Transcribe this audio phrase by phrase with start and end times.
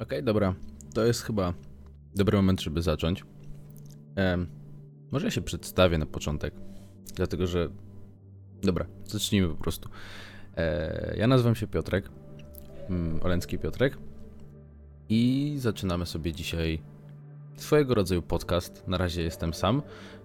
[0.00, 0.54] Okej, dobra.
[0.94, 1.54] To jest chyba
[2.14, 3.24] dobry moment, żeby zacząć.
[4.16, 4.46] Em,
[5.10, 6.54] może ja się przedstawię na początek,
[7.14, 7.68] dlatego że.
[8.62, 9.88] Dobra, zacznijmy po prostu.
[10.56, 12.10] E, ja nazywam się Piotrek,
[12.88, 13.98] mm, Oleński Piotrek,
[15.08, 16.82] i zaczynamy sobie dzisiaj
[17.56, 18.88] swojego rodzaju podcast.
[18.88, 19.82] Na razie jestem sam.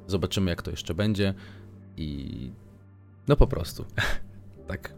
[0.08, 1.34] Zobaczymy, jak to jeszcze będzie.
[1.98, 2.52] I
[3.28, 3.86] no po prostu.
[4.68, 4.94] tak.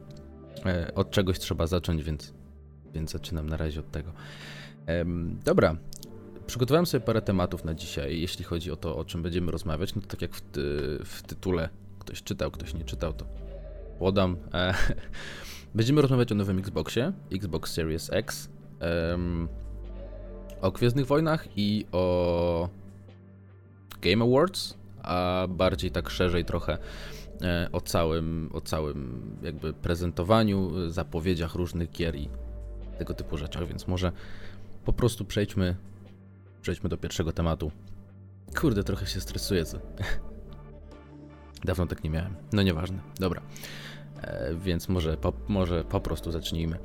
[0.66, 2.34] E, od czegoś trzeba zacząć, więc,
[2.94, 4.12] więc zaczynam na razie od tego.
[4.86, 5.76] Em, dobra.
[6.48, 9.96] Przygotowałem sobie parę tematów na dzisiaj, jeśli chodzi o to, o czym będziemy rozmawiać.
[9.96, 10.62] No to tak jak w, ty,
[11.06, 11.70] w tytule
[12.00, 13.26] ktoś czytał, ktoś nie czytał, to
[14.00, 14.38] podam.
[14.54, 14.74] E,
[15.76, 18.50] będziemy rozmawiać o nowym Xboxie, Xbox Series X,
[20.62, 22.70] o Gwiezdnych Wojnach i o
[24.02, 26.78] Game Awards, a bardziej tak szerzej trochę
[27.42, 32.30] e, o całym, o całym jakby prezentowaniu, zapowiedziach różnych gier i
[32.98, 34.12] tego typu rzeczach, więc może
[34.86, 35.76] po prostu przejdźmy,
[36.62, 37.72] przejdźmy do pierwszego tematu.
[38.60, 39.66] Kurde, trochę się stresuję.
[39.66, 39.78] Co?
[41.66, 42.36] Dawno tak nie miałem.
[42.54, 43.00] No nieważne.
[43.20, 43.42] Dobra.
[44.22, 46.80] E, więc może po, może po prostu zacznijmy.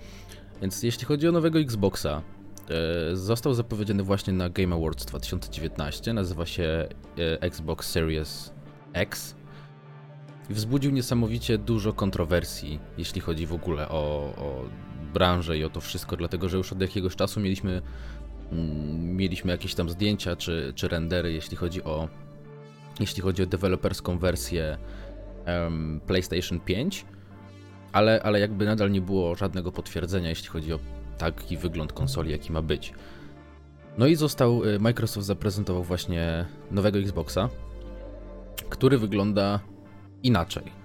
[0.61, 2.23] Więc jeśli chodzi o nowego Xboxa,
[3.13, 6.13] e, został zapowiedziany właśnie na Game Awards 2019.
[6.13, 6.89] Nazywa się e,
[7.43, 8.53] Xbox Series
[8.93, 9.35] X.
[10.51, 13.95] Wzbudził niesamowicie dużo kontrowersji, jeśli chodzi w ogóle o,
[14.39, 14.65] o
[15.13, 17.83] branżę i o to wszystko, dlatego że już od jakiegoś czasu mieliśmy,
[18.53, 22.09] mm, mieliśmy jakieś tam zdjęcia czy, czy rendery, jeśli chodzi o
[23.01, 24.79] jeśli chodzi o deweloperską wersję
[25.45, 27.05] em, PlayStation 5,
[27.93, 30.79] ale, ale jakby nadal nie było żadnego potwierdzenia, jeśli chodzi o
[31.19, 32.93] taki wygląd konsoli, jaki ma być.
[33.99, 37.49] No i został, y, Microsoft zaprezentował właśnie nowego Xboxa,
[38.71, 39.61] który wygląda
[40.23, 40.82] inaczej.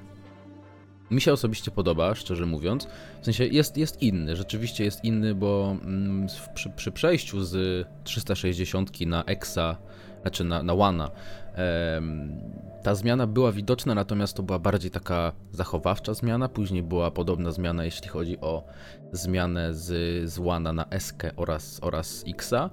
[1.11, 2.87] Mi się osobiście podoba, szczerze mówiąc.
[3.21, 9.01] W sensie jest, jest inny, rzeczywiście jest inny, bo mm, przy, przy przejściu z 360
[9.01, 9.77] na Exa,
[10.21, 11.11] znaczy na, na
[11.53, 12.41] em,
[12.83, 16.49] ta zmiana była widoczna, natomiast to była bardziej taka zachowawcza zmiana.
[16.49, 18.63] Później była podobna zmiana, jeśli chodzi o
[19.11, 19.85] zmianę z,
[20.29, 22.69] z One'a na Eskę oraz, oraz Xa.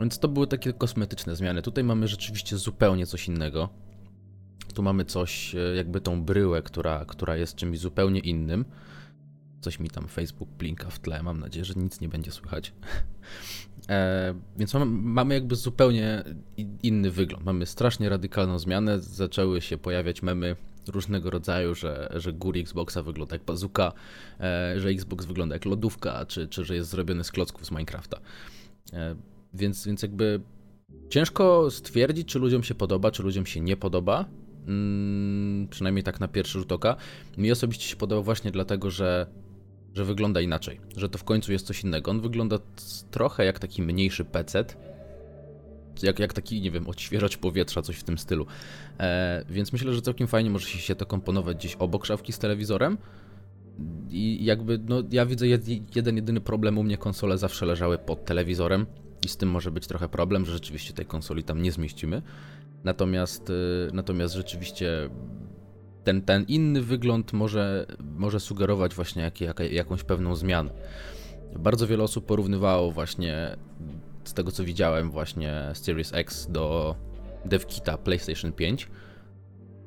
[0.00, 1.62] Więc to były takie kosmetyczne zmiany.
[1.62, 3.68] Tutaj mamy rzeczywiście zupełnie coś innego.
[4.74, 8.64] Tu mamy coś, e, jakby tą bryłę, która, która jest czymś zupełnie innym.
[9.60, 12.72] Coś mi tam Facebook blinka w tle, mam nadzieję, że nic nie będzie słychać.
[13.88, 16.24] E, więc mamy, mamy jakby zupełnie
[16.82, 17.44] inny wygląd.
[17.44, 19.00] Mamy strasznie radykalną zmianę.
[19.00, 20.56] Zaczęły się pojawiać memy
[20.88, 23.92] różnego rodzaju, że, że góry Xboxa wygląda jak bazuka,
[24.40, 28.20] e, że Xbox wygląda jak lodówka, czy, czy że jest zrobiony z klocków z Minecrafta.
[28.92, 29.16] E,
[29.54, 30.40] więc, więc jakby
[31.10, 34.24] ciężko stwierdzić, czy ludziom się podoba, czy ludziom się nie podoba.
[34.68, 36.96] Mm, przynajmniej tak na pierwszy rzut oka.
[37.38, 39.26] Mi osobiście się podoba właśnie dlatego, że,
[39.94, 42.10] że wygląda inaczej, że to w końcu jest coś innego.
[42.10, 42.58] On wygląda
[43.10, 44.64] trochę jak taki mniejszy PC,
[46.02, 48.46] jak, jak taki, nie wiem, odświeżacz powietrza, coś w tym stylu.
[49.00, 52.98] E, więc myślę, że całkiem fajnie może się to komponować gdzieś obok szafki z telewizorem.
[54.10, 58.24] I jakby, no ja widzę jed, jeden, jedyny problem, u mnie konsole zawsze leżały pod
[58.24, 58.86] telewizorem
[59.26, 62.22] i z tym może być trochę problem, że rzeczywiście tej konsoli tam nie zmieścimy.
[62.84, 65.10] Natomiast, y, natomiast rzeczywiście
[66.04, 70.70] ten, ten inny wygląd może, może sugerować właśnie jak, jak, jakąś pewną zmianę.
[71.58, 73.56] Bardzo wiele osób porównywało właśnie
[74.24, 76.96] z tego co widziałem właśnie Series X do
[77.44, 78.88] DevKita PlayStation 5,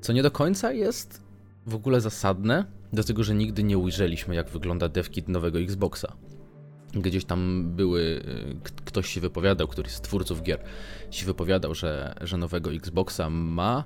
[0.02, 1.22] co nie do końca jest
[1.68, 6.14] w ogóle zasadne, dlatego że nigdy nie ujrzeliśmy jak wygląda DevKit nowego Xboxa.
[6.96, 8.22] Gdzieś tam były,
[8.64, 10.60] k- ktoś się wypowiadał, któryś z twórców gier
[11.12, 13.84] się wypowiadał, że, że nowego Xboxa ma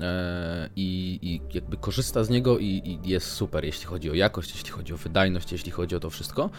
[0.00, 2.66] e, i, i jakby korzysta z niego i,
[3.04, 6.10] i jest super, jeśli chodzi o jakość, jeśli chodzi o wydajność, jeśli chodzi o to
[6.10, 6.50] wszystko.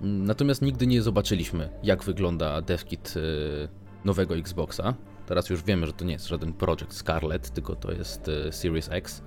[0.00, 3.68] Natomiast nigdy nie zobaczyliśmy, jak wygląda devkit y,
[4.04, 4.94] nowego Xboxa.
[5.26, 9.22] Teraz już wiemy, że to nie jest żaden Project Scarlet, tylko to jest Series X.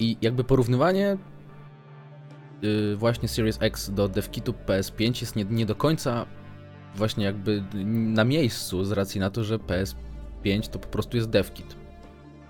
[0.00, 1.16] I jakby porównywanie
[2.96, 6.26] właśnie Series X do devkitu PS5 jest nie, nie do końca
[6.94, 11.76] właśnie jakby na miejscu z racji na to, że PS5 to po prostu jest devkit.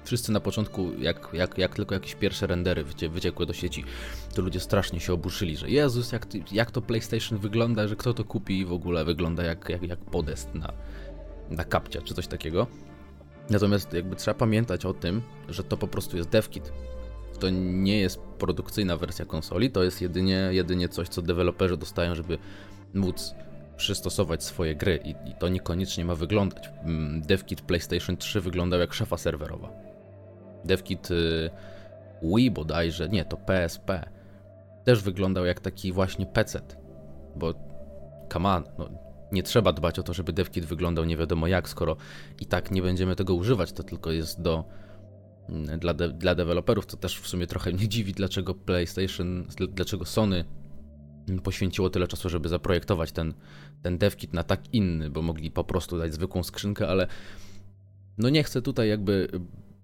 [0.05, 3.85] Wszyscy na początku, jak, jak, jak tylko jakieś pierwsze rendery wycie, wyciekły do sieci,
[4.35, 8.25] to ludzie strasznie się oburzyli, że Jezus, jak, jak to PlayStation wygląda, że kto to
[8.25, 10.73] kupi i w ogóle wygląda jak, jak, jak podest na,
[11.51, 12.67] na kapcia czy coś takiego.
[13.51, 16.73] Natomiast jakby trzeba pamiętać o tym, że to po prostu jest devkit.
[17.41, 22.39] To nie jest produkcyjna wersja konsoli, to jest jedynie, jedynie coś, co deweloperzy dostają, żeby
[22.95, 23.35] móc
[23.77, 26.71] przystosować swoje gry i, i to niekoniecznie ma wyglądać.
[26.85, 29.71] Mm, DevKit PlayStation 3 wyglądał jak szafa serwerowa.
[30.65, 31.51] DevKit y,
[32.23, 34.11] Wii bodajże, nie, to PSP,
[34.85, 36.61] też wyglądał jak taki właśnie PC,
[37.37, 37.55] bo
[38.33, 38.89] come on, no,
[39.33, 41.97] nie trzeba dbać o to, żeby DevKit wyglądał nie wiadomo jak, skoro
[42.41, 44.65] i tak nie będziemy tego używać, to tylko jest do
[45.79, 50.45] dla, de, dla deweloperów, to też w sumie trochę mnie dziwi, dlaczego PlayStation, dlaczego Sony
[51.43, 53.35] poświęciło tyle czasu, żeby zaprojektować ten,
[53.83, 57.07] ten devkit na tak inny, bo mogli po prostu dać zwykłą skrzynkę, ale
[58.19, 59.29] no nie chcę tutaj jakby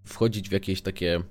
[0.04, 1.22] wchodzić w jakieś takie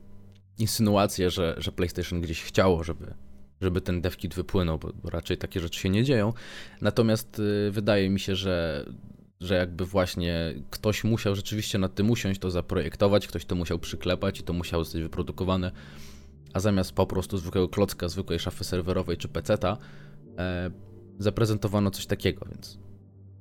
[0.57, 3.13] insynuacje, że, że PlayStation gdzieś chciało, żeby,
[3.61, 6.33] żeby ten devkit wypłynął, bo raczej takie rzeczy się nie dzieją.
[6.81, 8.85] Natomiast y, wydaje mi się, że,
[9.39, 14.39] że jakby właśnie ktoś musiał rzeczywiście nad tym usiąść, to zaprojektować, ktoś to musiał przyklepać
[14.39, 15.71] i to musiało zostać wyprodukowane,
[16.53, 19.77] a zamiast po prostu zwykłego klocka, zwykłej szafy serwerowej czy peceta,
[20.37, 20.71] e,
[21.19, 22.79] zaprezentowano coś takiego, więc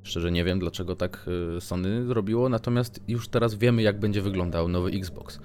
[0.05, 1.27] szczerze nie wiem, dlaczego tak
[1.57, 5.41] y, Sony zrobiło, natomiast już teraz wiemy, jak będzie wyglądał nowy Xbox.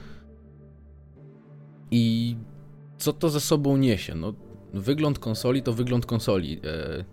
[1.91, 2.35] I
[2.97, 4.15] co to ze sobą niesie?
[4.15, 4.33] No,
[4.73, 6.59] wygląd konsoli to wygląd konsoli.
[6.63, 7.05] E,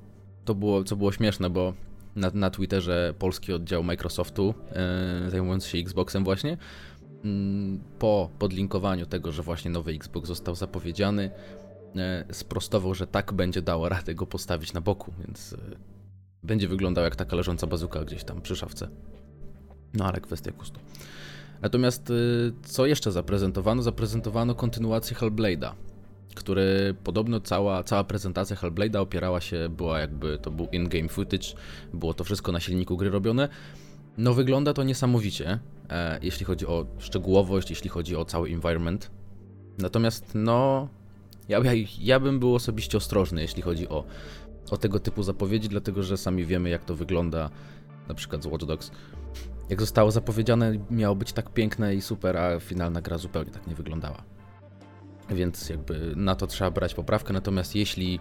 [0.44, 1.74] to było, co było śmieszne, bo
[2.16, 6.56] na, na Twitterze polski oddział Microsoftu, e, zajmujący się Xboxem właśnie,
[7.24, 11.30] mm, po podlinkowaniu tego, że właśnie nowy Xbox został zapowiedziany,
[11.96, 15.56] e, sprostował, że tak będzie dało radę go postawić na boku, więc
[16.42, 18.88] będzie wyglądał jak taka leżąca bazuka gdzieś tam przy szafce.
[19.94, 20.80] No ale kwestia gustu.
[21.62, 22.12] Natomiast
[22.62, 23.82] co jeszcze zaprezentowano?
[23.82, 25.72] Zaprezentowano kontynuację Hellblade'a
[26.36, 31.46] który podobno cała, cała prezentacja Hellblade'a opierała się, była jakby, to był in-game footage,
[31.94, 33.48] było to wszystko na silniku gry robione.
[34.18, 35.58] No wygląda to niesamowicie,
[35.90, 39.10] e, jeśli chodzi o szczegółowość, jeśli chodzi o cały environment.
[39.78, 40.88] Natomiast no,
[41.48, 44.04] ja, ja, ja bym był osobiście ostrożny, jeśli chodzi o,
[44.70, 47.50] o tego typu zapowiedzi, dlatego że sami wiemy jak to wygląda,
[48.08, 48.90] na przykład z Watch Dogs.
[49.68, 53.74] Jak zostało zapowiedziane, miało być tak piękne i super, a finalna gra zupełnie tak nie
[53.74, 54.35] wyglądała.
[55.30, 57.32] Więc jakby na to trzeba brać poprawkę.
[57.32, 58.20] Natomiast jeśli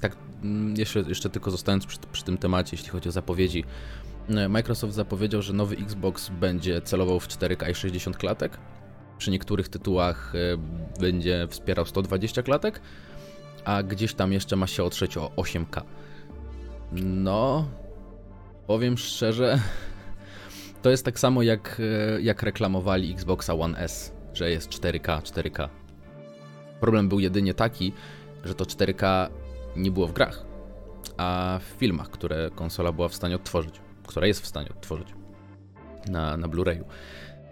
[0.00, 3.64] tak, mm, jeszcze, jeszcze tylko zostając przy, przy tym temacie, jeśli chodzi o zapowiedzi,
[4.28, 8.58] e, Microsoft zapowiedział, że nowy Xbox będzie celował w 4K i 60 klatek.
[9.18, 10.38] Przy niektórych tytułach e,
[11.00, 12.80] będzie wspierał 120 klatek,
[13.64, 15.82] a gdzieś tam jeszcze ma się otrzeć o 8K.
[17.02, 17.68] No,
[18.66, 19.58] powiem szczerze,
[20.82, 21.80] to jest tak samo jak,
[22.16, 25.68] e, jak reklamowali Xboxa One S, że jest 4K, 4K.
[26.80, 27.92] Problem był jedynie taki,
[28.44, 29.28] że to 4K
[29.76, 30.44] nie było w grach,
[31.16, 35.08] a w filmach, które konsola była w stanie odtworzyć, która jest w stanie odtworzyć
[36.10, 36.84] na, na Blu-rayu.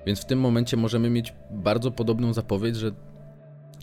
[0.07, 2.91] Więc w tym momencie możemy mieć bardzo podobną zapowiedź, że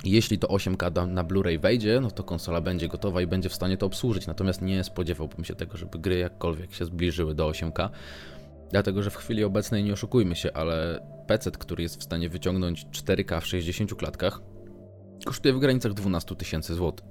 [0.04, 3.78] jeśli to 8K na Blu-ray wejdzie, no to konsola będzie gotowa i będzie w stanie
[3.78, 4.28] to obsłużyć.
[4.28, 7.90] Natomiast nie spodziewałbym się tego, żeby gry jakkolwiek się zbliżyły do 8K.
[8.72, 12.86] Dlatego, że w chwili obecnej nie oszukujmy się, ale PC, który jest w stanie wyciągnąć
[12.86, 14.42] 4K w 60 klatkach,
[15.26, 17.06] kosztuje w granicach 12 tysięcy złotych.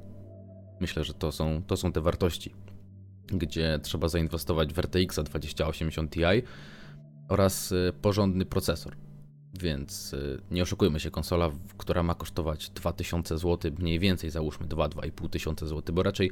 [0.80, 2.54] Myślę, że to są, to są te wartości,
[3.26, 6.20] gdzie trzeba zainwestować w RTX 2080 Ti
[7.28, 8.96] oraz y, porządny procesor.
[9.60, 15.28] Więc y, nie oszukujmy się, konsola, która ma kosztować 2000 zł, mniej więcej załóżmy 2-2,5
[15.28, 16.30] tysiące zł, bo raczej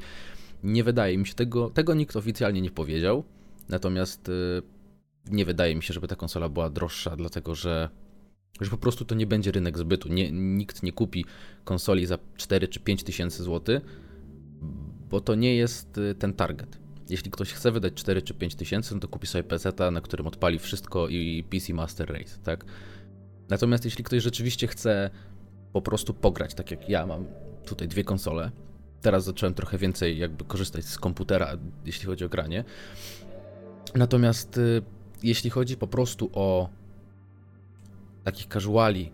[0.62, 3.24] nie wydaje mi się tego, tego nikt oficjalnie nie powiedział.
[3.68, 4.62] Natomiast y,
[5.30, 7.88] nie wydaje mi się, żeby ta konsola była droższa, dlatego że
[8.60, 10.08] że po prostu to nie będzie rynek zbytu.
[10.08, 11.24] Nie, nikt nie kupi
[11.64, 13.82] konsoli za 4 czy 5 tysięcy złotych,
[15.10, 16.78] bo to nie jest y, ten target.
[17.10, 20.26] Jeśli ktoś chce wydać 4 czy 5 tysięcy, no to kupi sobie PC, na którym
[20.26, 22.64] odpali wszystko i PC Master Race, tak?
[23.48, 25.10] Natomiast jeśli ktoś rzeczywiście chce
[25.72, 27.24] po prostu pograć, tak jak ja mam
[27.66, 28.50] tutaj dwie konsole,
[29.00, 32.64] teraz zacząłem trochę więcej jakby korzystać z komputera, jeśli chodzi o granie.
[33.94, 34.82] Natomiast y,
[35.22, 36.68] jeśli chodzi po prostu o
[38.24, 39.12] takich casuali.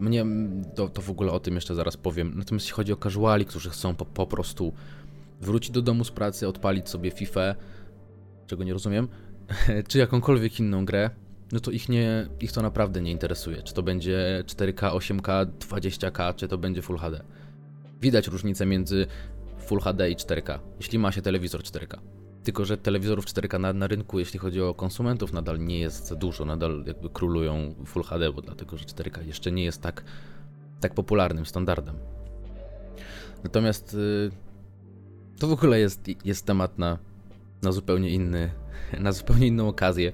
[0.00, 0.26] Mnie,
[0.74, 2.32] to, to w ogóle o tym jeszcze zaraz powiem.
[2.36, 4.72] Natomiast jeśli chodzi o casuali, którzy chcą po, po prostu
[5.40, 7.54] wrócić do domu z pracy, odpalić sobie FIFA,
[8.46, 9.08] czego nie rozumiem,
[9.88, 11.10] czy jakąkolwiek inną grę,
[11.52, 13.62] no to ich, nie, ich to naprawdę nie interesuje.
[13.62, 17.24] Czy to będzie 4K, 8K, 20K, czy to będzie Full HD.
[18.00, 19.06] Widać różnicę między
[19.58, 21.98] Full HD i 4K, jeśli ma się telewizor 4K.
[22.46, 26.44] Tylko, że telewizorów 4K na, na, rynku, jeśli chodzi o konsumentów, nadal nie jest dużo,
[26.44, 30.04] nadal jakby królują Full HD, bo dlatego, że 4K jeszcze nie jest tak,
[30.80, 31.96] tak popularnym standardem.
[33.44, 34.30] Natomiast yy,
[35.38, 36.98] to w ogóle jest, jest temat na,
[37.62, 38.50] na zupełnie inny,
[39.00, 40.12] na zupełnie inną okazję,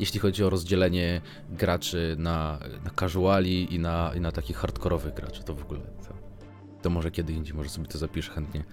[0.00, 5.42] jeśli chodzi o rozdzielenie graczy na, na casuali i na, i na takich hardkorowych graczy.
[5.42, 5.80] To w ogóle
[6.84, 8.64] to, może kiedy indziej, może sobie to zapiszę chętnie.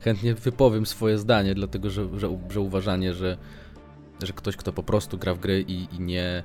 [0.00, 3.36] Chętnie wypowiem swoje zdanie, dlatego że, że, że uważanie, że,
[4.22, 6.42] że ktoś, kto po prostu gra w gry i, i nie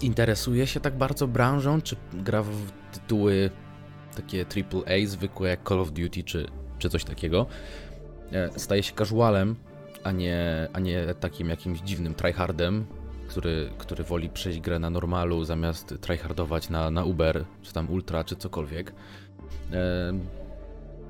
[0.00, 3.50] interesuje się tak bardzo branżą, czy gra w tytuły
[4.16, 6.46] takie AAA zwykłe jak Call of Duty czy,
[6.78, 7.46] czy coś takiego,
[8.32, 9.56] e, staje się casualem
[10.04, 12.86] a nie, a nie takim jakimś dziwnym tryhardem,
[13.28, 18.24] który, który woli przejść grę na normalu zamiast tryhardować na, na Uber, czy tam Ultra,
[18.24, 18.92] czy cokolwiek.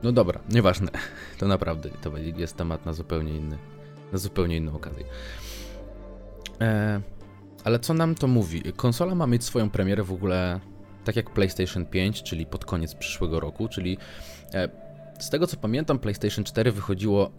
[0.03, 0.91] No dobra, nieważne.
[1.39, 3.59] To naprawdę to jest temat na zupełnie inny,
[4.13, 5.05] na zupełnie inną okazję.
[6.61, 7.01] E,
[7.65, 8.63] ale co nam to mówi?
[8.77, 10.61] Konsola ma mieć swoją premierę w ogóle
[11.05, 13.99] tak jak PlayStation 5, czyli pod koniec przyszłego roku, czyli
[14.55, 14.69] e,
[15.19, 17.31] z tego co pamiętam PlayStation 4 wychodziło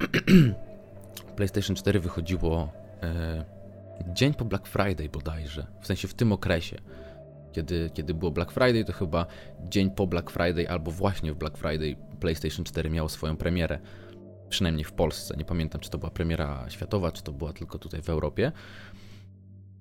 [1.37, 2.69] PlayStation 4 wychodziło
[3.03, 3.45] e,
[4.13, 6.77] dzień po Black Friday bodajże, w sensie w tym okresie.
[7.53, 9.25] Kiedy, kiedy było Black Friday, to chyba
[9.69, 13.79] dzień po Black Friday albo właśnie w Black Friday PlayStation 4 miało swoją premierę.
[14.49, 15.35] Przynajmniej w Polsce.
[15.37, 18.51] Nie pamiętam, czy to była premiera światowa, czy to była tylko tutaj w Europie.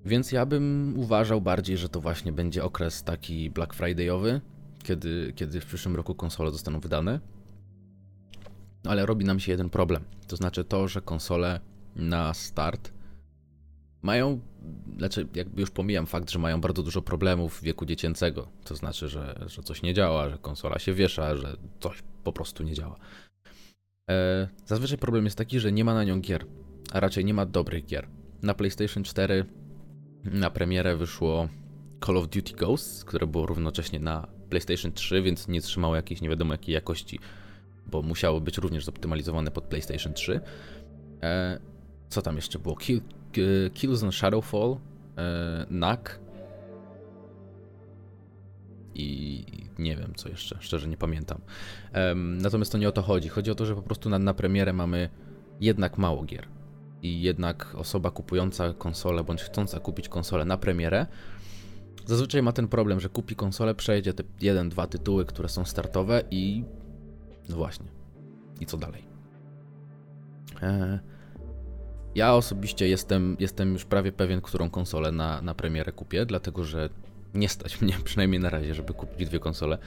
[0.05, 4.41] Więc ja bym uważał bardziej, że to właśnie będzie okres taki Black Friday'owy,
[4.83, 7.21] kiedy, kiedy w przyszłym roku konsole zostaną wydane.
[8.85, 10.05] Ale robi nam się jeden problem.
[10.27, 11.61] To znaczy to, że konsole
[11.97, 12.93] na start
[14.03, 14.41] mają,
[14.99, 18.49] znaczy jakby już pomijam fakt, że mają bardzo dużo problemów w wieku dziecięcego.
[18.65, 22.63] To znaczy, że, że coś nie działa, że konsola się wiesza, że coś po prostu
[22.63, 22.97] nie działa.
[24.11, 26.47] E, zazwyczaj problem jest taki, że nie ma na nią gier,
[26.93, 28.09] a raczej nie ma dobrych gier.
[28.43, 29.45] Na PlayStation 4
[30.25, 31.49] na premierę wyszło
[32.07, 36.29] Call of Duty Ghosts, które było równocześnie na PlayStation 3, więc nie trzymało jakiejś nie
[36.29, 37.19] wiadomo jakiej jakości,
[37.87, 40.41] bo musiało być również zoptymalizowane pod PlayStation 3.
[41.23, 41.61] E,
[42.09, 42.77] co tam jeszcze było?
[42.77, 43.01] Kill,
[43.75, 44.77] Kills on Shadowfall,
[45.19, 46.01] e, NAC
[48.95, 49.45] i
[49.79, 51.41] nie wiem co jeszcze, szczerze nie pamiętam.
[52.17, 53.29] natomiast to nie o to chodzi.
[53.29, 55.09] Chodzi o to, że po prostu na, na premierę mamy
[55.61, 56.47] jednak mało gier
[57.03, 61.07] i jednak osoba kupująca konsolę bądź chcąca kupić konsolę na premierę
[62.07, 66.23] zazwyczaj ma ten problem, że kupi konsolę, przejdzie te jeden, dwa tytuły, które są startowe
[66.31, 66.65] i
[67.49, 67.87] no właśnie.
[68.61, 69.03] I co dalej?
[70.63, 71.01] E,
[72.15, 76.89] ja osobiście jestem, jestem już prawie pewien, którą konsolę na, na premierę kupię, dlatego że
[77.35, 79.79] nie stać mnie przynajmniej na razie, żeby kupić dwie konsole.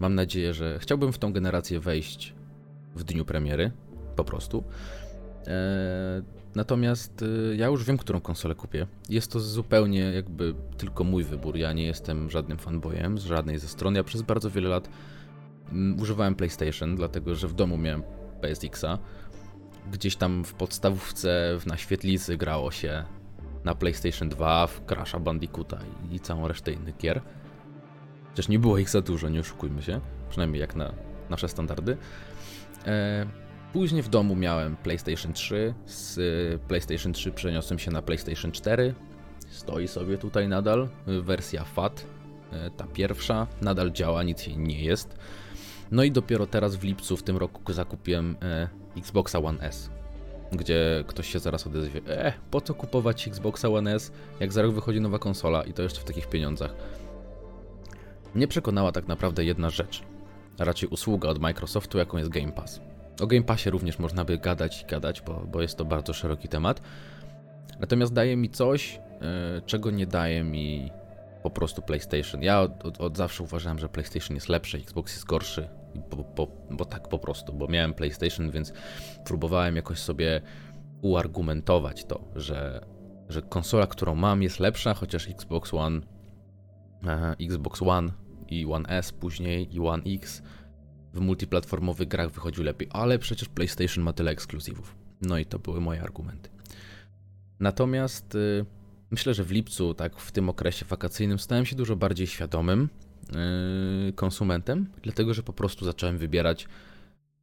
[0.00, 2.34] Mam nadzieję, że chciałbym w tą generację wejść
[2.96, 3.70] w dniu premiery,
[4.16, 4.64] po prostu.
[5.46, 6.22] E,
[6.54, 8.86] natomiast e, ja już wiem, którą konsolę kupię.
[9.08, 11.56] Jest to zupełnie jakby tylko mój wybór.
[11.56, 13.94] Ja nie jestem żadnym fanboyem z żadnej ze stron.
[13.94, 14.88] Ja przez bardzo wiele lat
[15.72, 18.02] mm, używałem PlayStation, dlatego że w domu miałem
[18.40, 18.98] PSX-a.
[19.90, 23.04] Gdzieś tam w podstawówce na świetlicy grało się
[23.64, 25.78] na PlayStation 2, w Crash'a Bandicoota
[26.10, 27.20] i całą resztę innych gier.
[28.34, 30.92] Przecież nie było ich za dużo, nie oszukujmy się, przynajmniej jak na
[31.30, 31.96] nasze standardy.
[32.86, 33.26] E,
[33.72, 38.94] później w domu miałem PlayStation 3, z PlayStation 3 przeniosłem się na PlayStation 4.
[39.50, 42.06] Stoi sobie tutaj nadal, wersja FAT,
[42.52, 45.18] e, ta pierwsza, nadal działa, nic jej nie jest.
[45.90, 49.90] No i dopiero teraz w lipcu w tym roku zakupiłem e, Xboxa One S,
[50.52, 54.74] gdzie ktoś się zaraz odezwie, e, po co kupować Xboxa One S, jak za rok
[54.74, 56.74] wychodzi nowa konsola i to jeszcze w takich pieniądzach.
[58.34, 60.02] Mnie przekonała tak naprawdę jedna rzecz,
[60.58, 62.80] a raczej usługa od Microsoftu, jaką jest Game Pass.
[63.20, 66.48] O Game Passie również można by gadać i gadać, bo, bo jest to bardzo szeroki
[66.48, 66.82] temat.
[67.80, 70.90] Natomiast daje mi coś, yy, czego nie daje mi
[71.42, 72.42] po prostu PlayStation.
[72.42, 75.68] Ja od, od, od, zawsze uważałem, że PlayStation jest lepszy, Xbox jest gorszy,
[76.10, 78.72] bo, bo, bo tak po prostu, bo miałem PlayStation, więc
[79.24, 80.40] próbowałem jakoś sobie
[81.02, 82.86] uargumentować to, że,
[83.28, 86.00] że konsola, którą mam jest lepsza, chociaż Xbox One,
[87.40, 88.12] Xbox One
[88.48, 90.42] i One S później i One X
[91.14, 94.96] w multiplatformowych grach wychodził lepiej, ale przecież PlayStation ma tyle ekskluzywów.
[95.22, 96.50] No i to były moje argumenty.
[97.60, 98.66] Natomiast y,
[99.10, 102.88] myślę, że w lipcu, tak w tym okresie wakacyjnym, stałem się dużo bardziej świadomym
[104.14, 106.68] konsumentem, dlatego że po prostu zacząłem wybierać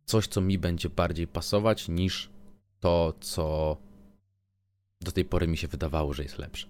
[0.06, 2.30] coś, co mi będzie bardziej pasować, niż
[2.80, 3.78] to, co
[5.02, 6.68] do tej pory mi się wydawało, że jest lepsze.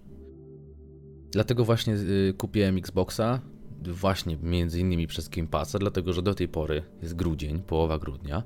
[1.32, 3.42] Dlatego właśnie y, kupiłem Xboxa,
[3.82, 8.44] właśnie między innymi przez Game Passa, dlatego że do tej pory jest grudzień, połowa grudnia,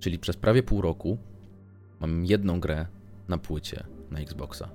[0.00, 1.18] czyli przez prawie pół roku
[2.00, 2.86] mam jedną grę
[3.28, 4.68] na płycie na Xboxa.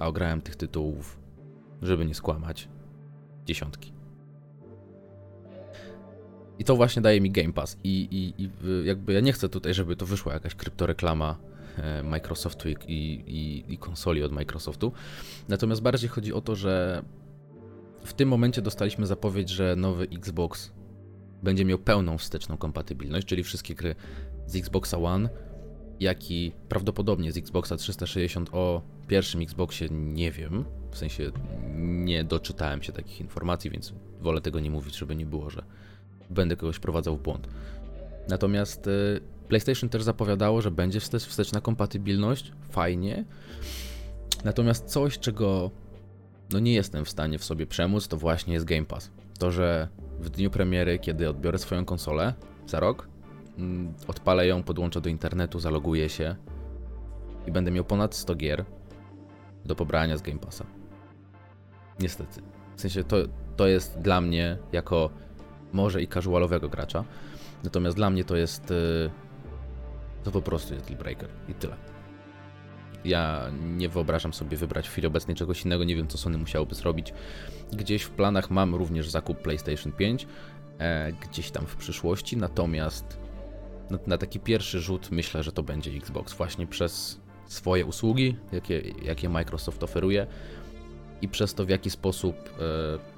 [0.00, 1.18] A ograłem tych tytułów,
[1.82, 2.68] żeby nie skłamać,
[3.44, 3.95] dziesiątki.
[6.58, 7.78] I to właśnie daje mi Game Pass.
[7.84, 8.50] I, i, i
[8.86, 11.36] jakby ja nie chcę tutaj, żeby to wyszła jakaś kryptoreklama
[11.78, 14.92] e, Microsoftu i, i, i konsoli od Microsoftu.
[15.48, 17.02] Natomiast bardziej chodzi o to, że
[18.04, 20.72] w tym momencie dostaliśmy zapowiedź, że nowy Xbox
[21.42, 23.94] będzie miał pełną wsteczną kompatybilność, czyli wszystkie gry
[24.46, 25.28] z Xboxa One,
[26.00, 31.32] jak i prawdopodobnie z Xboxa 360 o pierwszym Xboxie nie wiem, w sensie
[31.76, 35.64] nie doczytałem się takich informacji, więc wolę tego nie mówić, żeby nie było, że
[36.30, 37.48] będę kogoś prowadzał w błąd.
[38.28, 43.24] Natomiast y, PlayStation też zapowiadało, że będzie wsteczna kompatybilność, fajnie.
[44.44, 45.70] Natomiast coś, czego
[46.52, 49.10] no nie jestem w stanie w sobie przemóc, to właśnie jest Game Pass.
[49.38, 49.88] To, że
[50.20, 52.34] w dniu premiery, kiedy odbiorę swoją konsolę
[52.66, 53.08] za rok,
[53.58, 56.36] mm, odpalę ją, podłączę do internetu, zaloguję się
[57.46, 58.64] i będę miał ponad 100 gier
[59.64, 60.66] do pobrania z Game Passa.
[62.00, 62.42] Niestety.
[62.76, 63.16] W sensie to,
[63.56, 65.10] to jest dla mnie jako
[65.72, 67.04] może i casualowego gracza,
[67.64, 69.10] natomiast dla mnie to jest y,
[70.24, 71.76] to po prostu jest deal breaker i tyle.
[73.04, 76.74] Ja nie wyobrażam sobie wybrać w chwili obecnej czegoś innego, nie wiem co Sony musiałoby
[76.74, 77.12] zrobić.
[77.72, 80.26] Gdzieś w planach mam również zakup PlayStation 5,
[80.78, 83.18] e, gdzieś tam w przyszłości, natomiast
[83.90, 88.82] na, na, taki pierwszy rzut myślę, że to będzie Xbox właśnie przez swoje usługi, jakie,
[89.02, 90.26] jakie Microsoft oferuje
[91.22, 93.15] i przez to w jaki sposób e,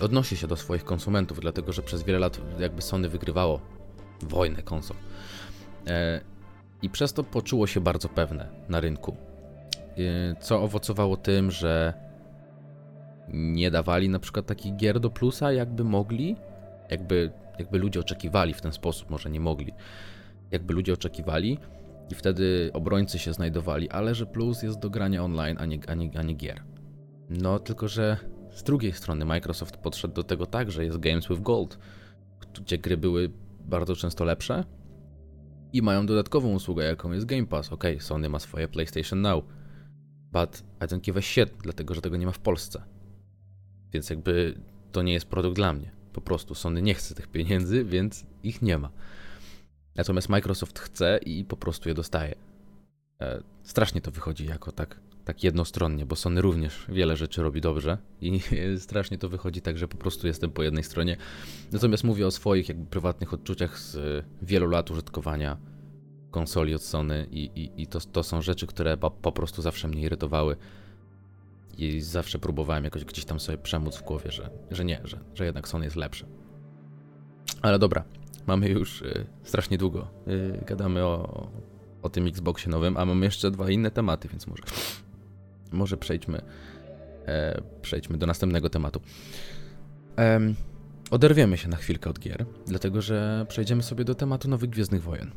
[0.00, 3.60] odnosi się do swoich konsumentów, dlatego że przez wiele lat jakby Sony wygrywało
[4.22, 4.96] wojnę konsol.
[5.86, 6.20] E,
[6.82, 9.16] I przez to poczuło się bardzo pewne na rynku.
[9.76, 11.94] E, co owocowało tym, że
[13.28, 16.36] nie dawali na przykład takich gier do plusa, jakby mogli,
[16.90, 19.72] jakby, jakby ludzie oczekiwali w ten sposób, może nie mogli,
[20.50, 21.58] jakby ludzie oczekiwali,
[22.10, 25.94] i wtedy obrońcy się znajdowali, ale że plus jest do grania online, a nie, a
[25.94, 26.62] nie, a nie gier.
[27.30, 28.16] No, tylko że
[28.54, 31.78] z drugiej strony Microsoft podszedł do tego tak, że jest Games with Gold,
[32.60, 33.30] gdzie gry były
[33.60, 34.64] bardzo często lepsze
[35.72, 37.72] i mają dodatkową usługę, jaką jest Game Pass.
[37.72, 39.44] Ok, Sony ma swoje PlayStation Now,
[40.32, 42.82] but I don't give a shit, dlatego że tego nie ma w Polsce.
[43.92, 44.54] Więc jakby
[44.92, 45.90] to nie jest produkt dla mnie.
[46.12, 48.90] Po prostu Sony nie chce tych pieniędzy, więc ich nie ma.
[49.94, 52.34] Natomiast Microsoft chce i po prostu je dostaje.
[53.20, 57.98] E, strasznie to wychodzi jako tak, tak jednostronnie, bo Sony również wiele rzeczy robi dobrze
[58.20, 58.40] i
[58.78, 61.16] strasznie to wychodzi tak, że po prostu jestem po jednej stronie.
[61.72, 65.56] Natomiast mówię o swoich jakby prywatnych odczuciach z wielu lat użytkowania
[66.30, 69.88] konsoli od Sony i, i, i to, to są rzeczy, które po, po prostu zawsze
[69.88, 70.56] mnie irytowały
[71.78, 75.44] i zawsze próbowałem jakoś gdzieś tam sobie przemóc w głowie, że, że nie, że, że
[75.44, 76.26] jednak Sony jest lepszy.
[77.62, 78.04] Ale dobra,
[78.46, 80.08] mamy już y, strasznie długo.
[80.28, 81.48] Y, gadamy o,
[82.02, 84.62] o tym Xboxie nowym, a mamy jeszcze dwa inne tematy, więc może,
[85.72, 86.42] może przejdźmy,
[87.26, 89.00] e, przejdźmy do następnego tematu.
[91.10, 95.30] Oderwiemy się na chwilkę od gier, dlatego że przejdziemy sobie do tematu nowych Gwiezdnych Wojen.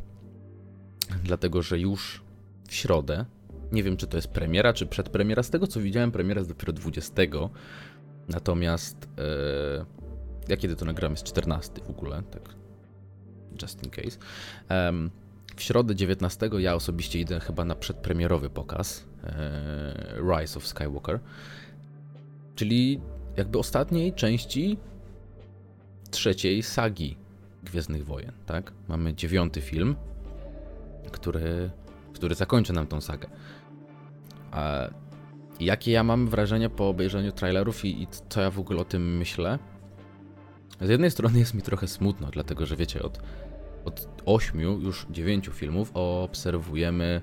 [1.24, 2.24] Dlatego, że już
[2.68, 3.26] w środę,
[3.72, 6.74] nie wiem czy to jest premiera, czy przedpremiera, z tego co widziałem, premiera jest dopiero
[6.74, 7.14] 20.
[8.30, 9.86] Natomiast e,
[10.48, 12.56] ja kiedy to nagram jest 14 w ogóle, tak
[13.62, 14.18] just in case.
[15.56, 19.06] W środę 19 ja osobiście idę chyba na przedpremierowy pokaz
[20.18, 21.20] Rise of Skywalker,
[22.56, 23.02] czyli
[23.38, 24.78] jakby ostatniej części
[26.12, 27.18] trzeciej sagi
[27.64, 28.74] Gwiezdnych Wojen, tak?
[28.88, 29.96] Mamy dziewiąty film,
[31.12, 31.70] który,
[32.14, 33.28] który zakończy nam tą sagę.
[34.52, 34.88] A
[35.60, 39.18] jakie ja mam wrażenie po obejrzeniu trailerów i, i co ja w ogóle o tym
[39.18, 39.60] myślę?
[40.82, 43.20] Z jednej strony jest mi trochę smutno, dlatego że wiecie, od
[43.86, 47.22] od ośmiu, już dziewięciu filmów obserwujemy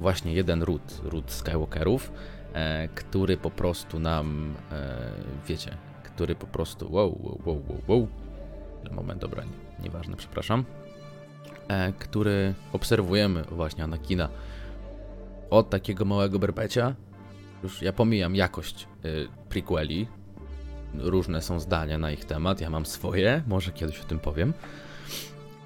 [0.00, 2.12] właśnie jeden ród, ród Skywalkerów,
[2.52, 5.10] e, który po prostu nam, e,
[5.46, 8.08] wiecie, który po prostu, wow, wow, wow, wow, wow.
[8.92, 10.64] moment, dobra, nie, nieważne, przepraszam,
[11.68, 14.28] e, który obserwujemy właśnie Anakina
[15.50, 16.94] od takiego małego berbecia,
[17.62, 18.88] już ja pomijam jakość
[19.48, 20.08] prequeli,
[20.94, 24.52] różne są zdania na ich temat, ja mam swoje, może kiedyś o tym powiem,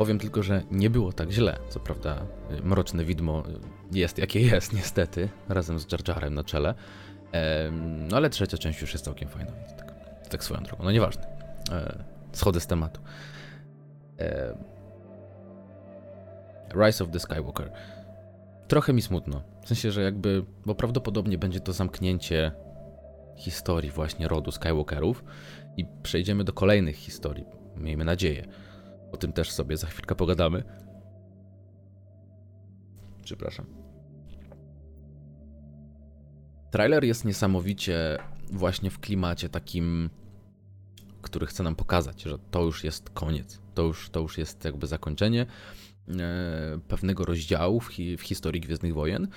[0.01, 1.59] Powiem tylko, że nie było tak źle.
[1.69, 2.27] Co prawda,
[2.65, 3.43] mroczne widmo
[3.93, 6.75] jest jakie jest, niestety, razem z Jar na czele.
[8.09, 9.95] No ale trzecia część już jest całkiem fajna, więc tak,
[10.29, 10.85] tak swoją drogą.
[10.85, 11.27] No nieważne.
[11.73, 13.01] E, schody z tematu.
[16.75, 17.73] Rise of the Skywalker.
[18.69, 19.43] Trochę mi smutno.
[19.63, 22.53] W sensie, że jakby, bo prawdopodobnie będzie to zamknięcie
[23.37, 25.25] historii właśnie rodu Skywalkerów
[25.77, 27.45] i przejdziemy do kolejnych historii.
[27.77, 28.47] Miejmy nadzieję.
[29.13, 30.63] O tym też sobie za chwilkę pogadamy.
[33.23, 33.80] Przepraszam.
[36.71, 38.19] Trailer jest niesamowicie
[38.53, 40.11] właśnie w klimacie takim,
[41.23, 43.61] który chce nam pokazać, że to już jest koniec.
[43.75, 45.47] To już, to już jest jakby zakończenie
[46.09, 49.29] e, pewnego rozdziału w, hi, w, historii Gwiezdnych Wojen.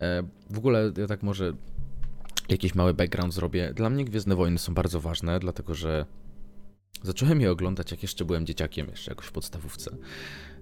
[0.00, 1.52] E, w ogóle ja tak może
[2.48, 3.72] jakiś mały background zrobię.
[3.74, 6.06] Dla mnie Gwiezdne Wojny są bardzo ważne, dlatego że
[7.02, 9.96] Zacząłem je oglądać, jak jeszcze byłem dzieciakiem, jeszcze jakoś w podstawówce.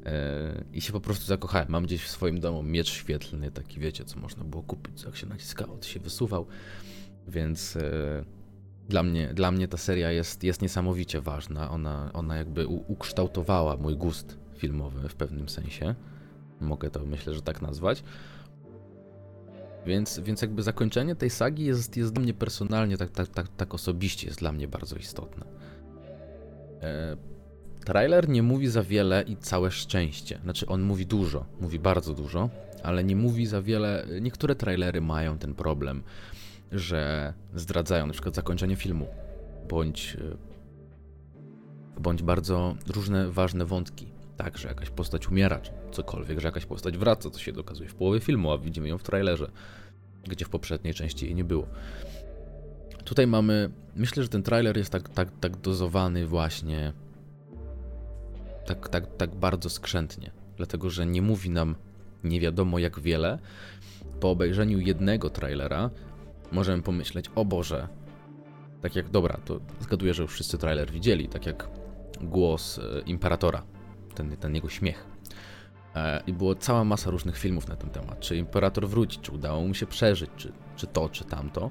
[0.06, 1.68] E, I się po prostu zakochałem.
[1.68, 5.26] Mam gdzieś w swoim domu miecz świetlny, taki wiecie, co można było kupić, jak się
[5.26, 6.46] naciskało, to się wysuwał.
[7.28, 8.24] Więc e,
[8.88, 11.70] dla mnie, dla mnie ta seria jest, jest niesamowicie ważna.
[11.70, 15.94] Ona, ona jakby ukształtowała mój gust filmowy w pewnym sensie.
[16.60, 18.02] Mogę to myślę, że tak nazwać.
[19.86, 23.74] Więc, więc jakby zakończenie tej sagi jest, jest dla mnie personalnie, tak, tak, tak, tak
[23.74, 25.46] osobiście jest dla mnie bardzo istotne.
[26.82, 27.16] E,
[27.88, 30.38] trailer nie mówi za wiele i całe szczęście.
[30.42, 32.50] Znaczy on mówi dużo, mówi bardzo dużo,
[32.82, 34.06] ale nie mówi za wiele.
[34.20, 36.02] Niektóre trailery mają ten problem,
[36.72, 39.06] że zdradzają na przykład zakończenie filmu,
[39.68, 44.06] bądź, e, bądź bardzo różne ważne wątki.
[44.36, 47.94] Tak, że jakaś postać umiera, czy cokolwiek, że jakaś postać wraca, co się dokazuje w
[47.94, 49.50] połowie filmu, a widzimy ją w trailerze,
[50.24, 51.66] gdzie w poprzedniej części jej nie było.
[53.04, 53.70] Tutaj mamy.
[53.96, 56.92] Myślę, że ten trailer jest tak, tak, tak dozowany właśnie.
[58.68, 60.30] Tak, tak, tak bardzo skrzętnie.
[60.56, 61.74] Dlatego, że nie mówi nam
[62.24, 63.38] nie wiadomo jak wiele.
[64.20, 65.90] Po obejrzeniu jednego trailera
[66.52, 67.88] możemy pomyśleć, o Boże.
[68.82, 71.68] Tak jak, dobra, to zgaduję, że już wszyscy trailer widzieli, tak jak
[72.20, 73.62] głos e, Imperatora,
[74.14, 75.06] ten, ten jego śmiech.
[75.94, 78.20] E, I było cała masa różnych filmów na ten temat.
[78.20, 81.70] Czy Imperator wróci, czy udało mu się przeżyć, czy, czy to, czy tamto.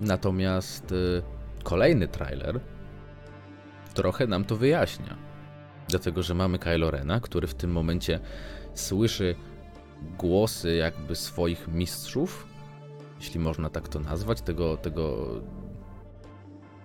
[0.00, 1.22] Natomiast y,
[1.62, 2.60] kolejny trailer
[3.94, 5.33] trochę nam to wyjaśnia.
[5.88, 8.20] Dlatego, że mamy Kylo Rena, który w tym momencie
[8.74, 9.34] słyszy
[10.18, 12.46] głosy jakby swoich mistrzów,
[13.20, 15.26] jeśli można tak to nazwać, tego, tego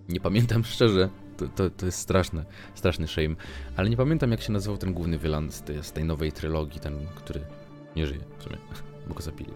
[0.09, 3.35] nie pamiętam szczerze, to, to, to, jest straszne, straszny shame,
[3.75, 6.79] ale nie pamiętam jak się nazywał ten główny wylan z tej, z tej nowej trylogii,
[6.79, 7.41] ten, który
[7.95, 8.57] nie żyje w sumie,
[9.07, 9.53] bo go zapili.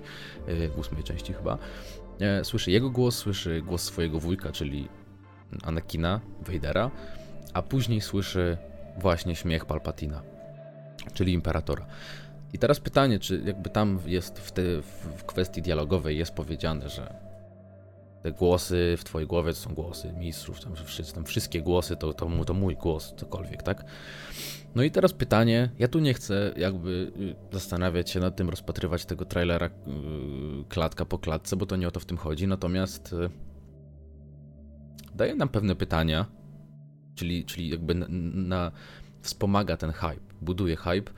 [0.50, 1.58] Y, w ósmej części chyba.
[2.20, 4.90] E, słyszy jego głos, słyszy głos swojego wujka, czyli
[5.64, 6.92] Anakina, Vadera,
[7.54, 8.58] a później słyszy
[8.98, 10.22] właśnie śmiech Palpatina,
[11.14, 11.86] czyli Imperatora.
[12.54, 14.62] I teraz pytanie, czy jakby tam jest w, te,
[15.18, 17.14] w kwestii dialogowej jest powiedziane, że
[18.24, 22.14] te głosy w twojej głowie to są głosy mistrzów, tam, wszyscy, tam wszystkie głosy to,
[22.14, 23.86] to, to mój głos, cokolwiek, tak?
[24.76, 29.06] No i teraz pytanie, ja tu nie chcę jakby y, zastanawiać się nad tym, rozpatrywać
[29.06, 29.72] tego trailera y,
[30.70, 33.30] klatka po klatce, bo to nie o to w tym chodzi, natomiast y,
[35.16, 36.26] daje nam pewne pytania,
[37.16, 38.72] czyli, czyli jakby na, na
[39.22, 41.12] wspomaga ten hype, buduje hype,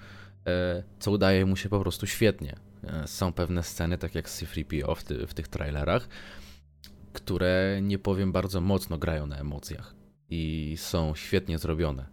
[0.48, 2.56] e, co udaje mu się po prostu świetnie.
[2.84, 6.08] E, są pewne sceny, tak jak C-3PO w, ty, w tych trailerach,
[7.14, 9.96] które nie powiem bardzo mocno grają na emocjach
[10.30, 12.06] i są świetnie zrobione.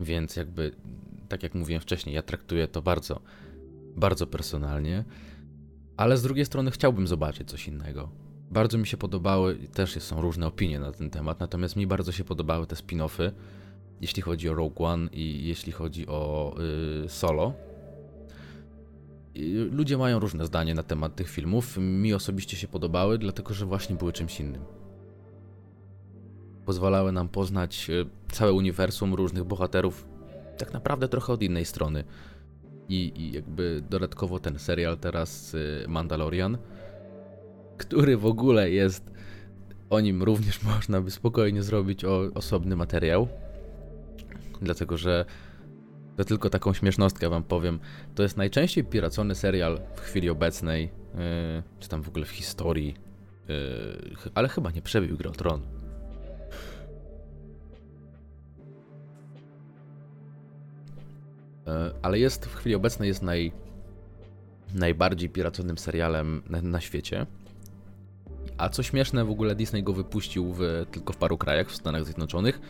[0.00, 0.72] Więc jakby,
[1.28, 3.20] tak jak mówiłem wcześniej, ja traktuję to bardzo,
[3.96, 5.04] bardzo personalnie,
[5.96, 8.10] ale z drugiej strony chciałbym zobaczyć coś innego.
[8.50, 12.24] Bardzo mi się podobały, też są różne opinie na ten temat, natomiast mi bardzo się
[12.24, 13.32] podobały te spin-offy,
[14.00, 16.54] jeśli chodzi o Rogue One i jeśli chodzi o
[17.02, 17.52] yy, Solo.
[19.70, 21.76] Ludzie mają różne zdanie na temat tych filmów.
[21.78, 24.62] Mi osobiście się podobały, dlatego że właśnie były czymś innym.
[26.66, 30.08] Pozwalały nam poznać e, całe uniwersum różnych bohaterów,
[30.58, 32.04] tak naprawdę trochę od innej strony.
[32.88, 36.58] I, i jakby dodatkowo ten serial teraz e, Mandalorian,
[37.80, 39.10] który w ogóle jest.
[39.90, 43.28] O nim również można by spokojnie zrobić o, osobny materiał.
[44.62, 45.24] Dlatego, że
[46.16, 47.80] to tylko taką śmiesznostkę wam powiem.
[48.14, 52.94] To jest najczęściej piracony serial w chwili obecnej, yy, czy tam w ogóle w historii,
[53.48, 55.60] yy, ale chyba nie przebił Gry o Tron.
[61.66, 63.52] Yy, ale jest w chwili obecnej jest naj,
[64.74, 67.26] najbardziej piraconym serialem na, na, świecie.
[68.60, 72.04] A co śmieszne, w ogóle Disney go wypuścił w, tylko w paru krajach w Stanach
[72.04, 72.60] Zjednoczonych.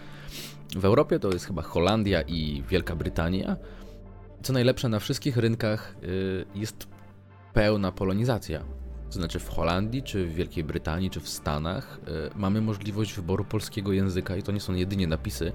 [0.77, 3.57] W Europie to jest chyba Holandia i Wielka Brytania.
[4.43, 6.89] Co najlepsze, na wszystkich rynkach y, jest
[7.53, 8.65] pełna polonizacja.
[9.07, 12.01] To znaczy w Holandii, czy w Wielkiej Brytanii, czy w Stanach
[12.35, 15.53] y, mamy możliwość wyboru polskiego języka i to nie są jedynie napisy,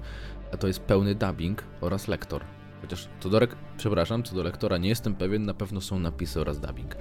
[0.52, 2.44] a to jest pełny dubbing oraz lektor.
[2.80, 3.40] Chociaż co do,
[3.76, 6.96] przepraszam, co do lektora nie jestem pewien, na pewno są napisy oraz dubbing.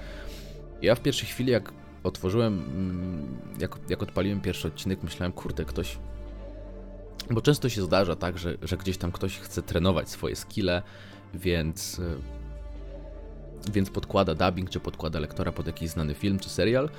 [0.82, 5.98] Ja w pierwszej chwili, jak otworzyłem, mm, jak, jak odpaliłem pierwszy odcinek, myślałem, kurde, ktoś
[7.30, 10.82] bo często się zdarza tak, że, że gdzieś tam ktoś chce trenować swoje skille,
[11.34, 16.90] więc, e, więc podkłada dubbing czy podkłada lektora pod jakiś znany film czy serial,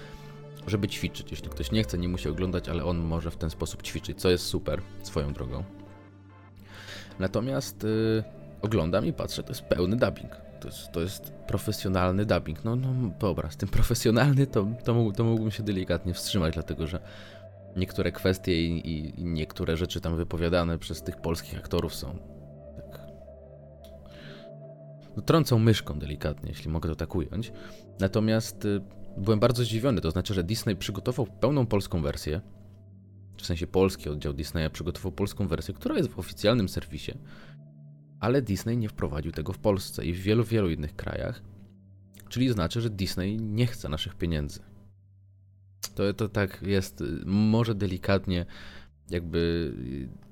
[0.66, 1.30] żeby ćwiczyć.
[1.30, 4.30] Jeśli ktoś nie chce, nie musi oglądać, ale on może w ten sposób ćwiczyć, co
[4.30, 5.64] jest super swoją drogą.
[7.18, 8.24] Natomiast yy,
[8.62, 10.45] oglądam i patrzę, to jest pełny dubbing.
[10.60, 12.64] To jest, to jest profesjonalny dubbing.
[12.64, 17.00] No, no dobra, z tym profesjonalny to, to, to mógłbym się delikatnie wstrzymać, dlatego że
[17.76, 18.90] niektóre kwestie i,
[19.20, 22.18] i, niektóre rzeczy tam wypowiadane przez tych polskich aktorów są
[22.76, 23.00] tak.
[25.16, 27.52] No, trącą myszką delikatnie, jeśli mogę to tak ująć.
[28.00, 28.80] Natomiast y,
[29.16, 32.40] byłem bardzo zdziwiony, to znaczy, że Disney przygotował pełną polską wersję.
[33.36, 37.12] W sensie polski oddział Disneya przygotował polską wersję, która jest w oficjalnym serwisie.
[38.20, 41.42] Ale Disney nie wprowadził tego w Polsce i w wielu, wielu innych krajach.
[42.28, 44.60] Czyli znaczy, że Disney nie chce naszych pieniędzy.
[45.94, 48.46] To, to tak jest, może delikatnie,
[49.10, 49.72] jakby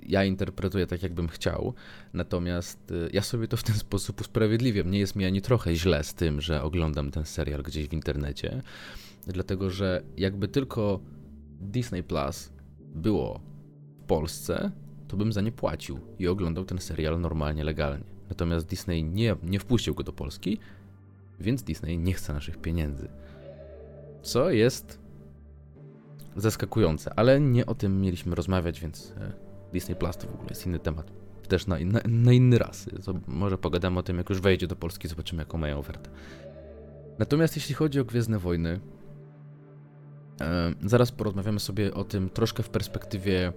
[0.06, 1.74] ja interpretuję tak, jakbym chciał,
[2.12, 4.90] natomiast y, ja sobie to w ten sposób usprawiedliwiam.
[4.90, 8.62] Nie jest mi ani trochę źle z tym, że oglądam ten serial gdzieś w internecie,
[9.26, 11.00] dlatego że jakby tylko
[11.60, 12.50] Disney Plus
[12.94, 13.40] było
[13.98, 14.70] w Polsce,
[15.14, 18.04] to bym za nie płacił i oglądał ten serial normalnie, legalnie.
[18.28, 20.58] Natomiast Disney nie, nie wpuścił go do Polski,
[21.40, 23.08] więc Disney nie chce naszych pieniędzy.
[24.22, 24.98] Co jest
[26.36, 29.32] zaskakujące, ale nie o tym mieliśmy rozmawiać, więc e,
[29.72, 31.12] Disney Plus to w ogóle jest inny temat.
[31.48, 32.90] Też na, na, na inny raz.
[33.04, 36.10] To może pogadamy o tym, jak już wejdzie do Polski, zobaczymy, jaką mają ofertę.
[37.18, 38.80] Natomiast jeśli chodzi o Gwiezdne Wojny,
[40.40, 43.52] e, zaraz porozmawiamy sobie o tym troszkę w perspektywie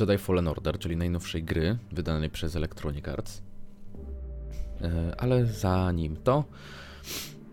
[0.00, 3.42] Jedi Fallen Order, czyli najnowszej gry wydanej przez Electronic Arts.
[4.80, 6.44] E, ale zanim to,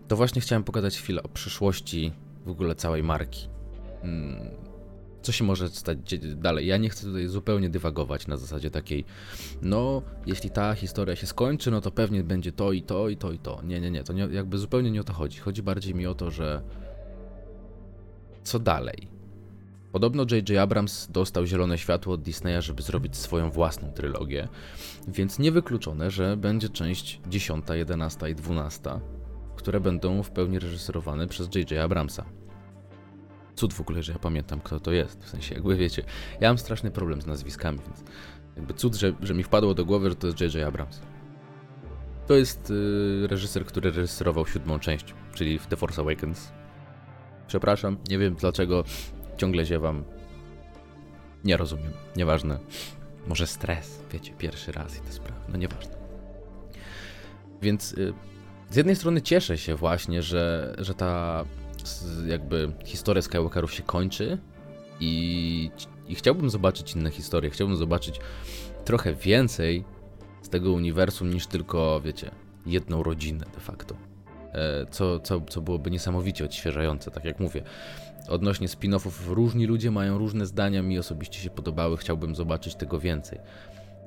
[0.08, 2.12] to właśnie chciałem pogadać chwilę o przyszłości
[2.46, 3.48] w ogóle całej marki.
[4.02, 4.50] Mm,
[5.22, 5.98] co się może stać
[6.36, 6.66] dalej?
[6.66, 9.04] Ja nie chcę tutaj zupełnie dywagować na zasadzie takiej,
[9.62, 13.32] no, jeśli ta historia się skończy, no to pewnie będzie to i to i to
[13.32, 13.60] i to.
[13.62, 15.38] Nie, nie, nie, to nie, jakby zupełnie nie o to chodzi.
[15.38, 16.62] Chodzi bardziej mi o to, że
[18.42, 19.13] co dalej?
[19.94, 20.58] Podobno J.J.
[20.58, 24.48] Abrams dostał zielone światło od Disneya, żeby zrobić swoją własną trylogię,
[25.08, 29.00] więc niewykluczone, że będzie część 10, 11 i 12,
[29.56, 31.72] które będą w pełni reżyserowane przez J.J.
[31.72, 32.24] Abramsa.
[33.54, 35.24] Cud w ogóle, że ja pamiętam, kto to jest.
[35.24, 36.04] W sensie, jakby wiecie,
[36.40, 38.04] ja mam straszny problem z nazwiskami, więc
[38.56, 40.68] jakby cud, że, że mi wpadło do głowy, że to jest J.J.
[40.68, 41.00] Abrams.
[42.26, 46.52] To jest yy, reżyser, który reżyserował siódmą część, czyli The Force Awakens.
[47.46, 48.84] Przepraszam, nie wiem dlaczego
[49.36, 50.04] ciągle ziewam.
[51.44, 52.58] Nie rozumiem, nieważne.
[53.26, 55.94] Może stres, wiecie, pierwszy raz i te sprawy, no nieważne.
[57.62, 58.14] Więc yy,
[58.70, 61.44] z jednej strony cieszę się właśnie, że, że ta
[62.26, 64.38] jakby historia Skywalkerów się kończy
[65.00, 65.70] i,
[66.08, 68.20] i chciałbym zobaczyć inne historie, chciałbym zobaczyć
[68.84, 69.84] trochę więcej
[70.42, 72.30] z tego uniwersum niż tylko, wiecie,
[72.66, 73.96] jedną rodzinę de facto.
[74.52, 77.62] E, co, co, co byłoby niesamowicie odświeżające, tak jak mówię.
[78.28, 83.38] Odnośnie spin-offów, różni ludzie mają różne zdania, mi osobiście się podobały, chciałbym zobaczyć tego więcej.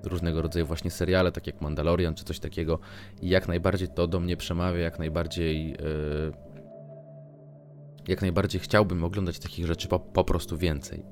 [0.04, 2.80] Różnego rodzaju właśnie seriale, tak jak Mandalorian czy coś takiego.
[3.22, 5.70] Jak najbardziej to do mnie przemawia, jak najbardziej.
[5.70, 5.78] Yy,
[8.08, 11.06] jak najbardziej chciałbym oglądać takich rzeczy po, po prostu więcej.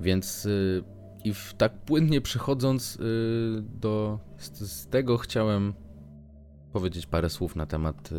[0.00, 0.84] Więc yy,
[1.24, 5.74] i w, tak płynnie przechodząc yy, do z, z, tego chciałem
[6.72, 8.10] powiedzieć parę słów na temat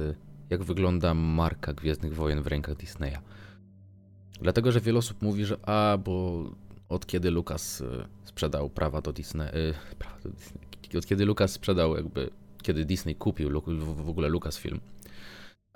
[0.52, 3.18] jak wygląda marka Gwiezdnych Wojen w rękach Disneya.
[4.42, 6.44] Dlatego, że wiele osób mówi, że a, bo
[6.90, 7.86] od kiedy Lucas y,
[8.24, 12.30] sprzedał prawa do Disney, y, prawa do Disney, od kiedy Lucas sprzedał jakby,
[12.62, 13.62] kiedy Disney kupił
[13.96, 14.80] w ogóle Lucasfilm,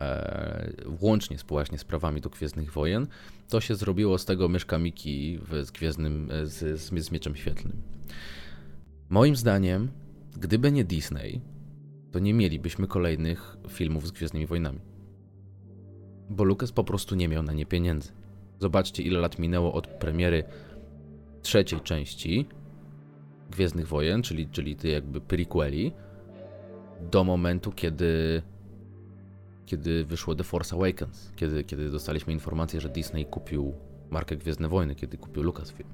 [0.01, 3.07] e, łącznie właśnie z prawami do Gwiezdnych Wojen,
[3.49, 7.81] to się zrobiło z tego myszka Miki z Gwiezdnym, e, z, z, z Mieczem Świetlnym.
[9.09, 9.91] Moim zdaniem,
[10.37, 11.41] gdyby nie Disney,
[12.11, 14.79] to nie mielibyśmy kolejnych filmów z Gwiezdnymi Wojnami.
[16.29, 18.24] Bo Lucas po prostu nie miał na nie pieniędzy.
[18.59, 20.43] Zobaczcie, ile lat minęło od premiery
[21.41, 22.47] trzeciej części
[23.51, 25.91] Gwiezdnych Wojen, czyli, czyli tej jakby prequeli,
[27.11, 28.41] do momentu, kiedy
[29.65, 33.73] kiedy wyszło The Force Awakens, kiedy, kiedy dostaliśmy informację, że Disney kupił
[34.09, 35.89] markę Gwiezdne Wojny, kiedy kupił Lucasfilm.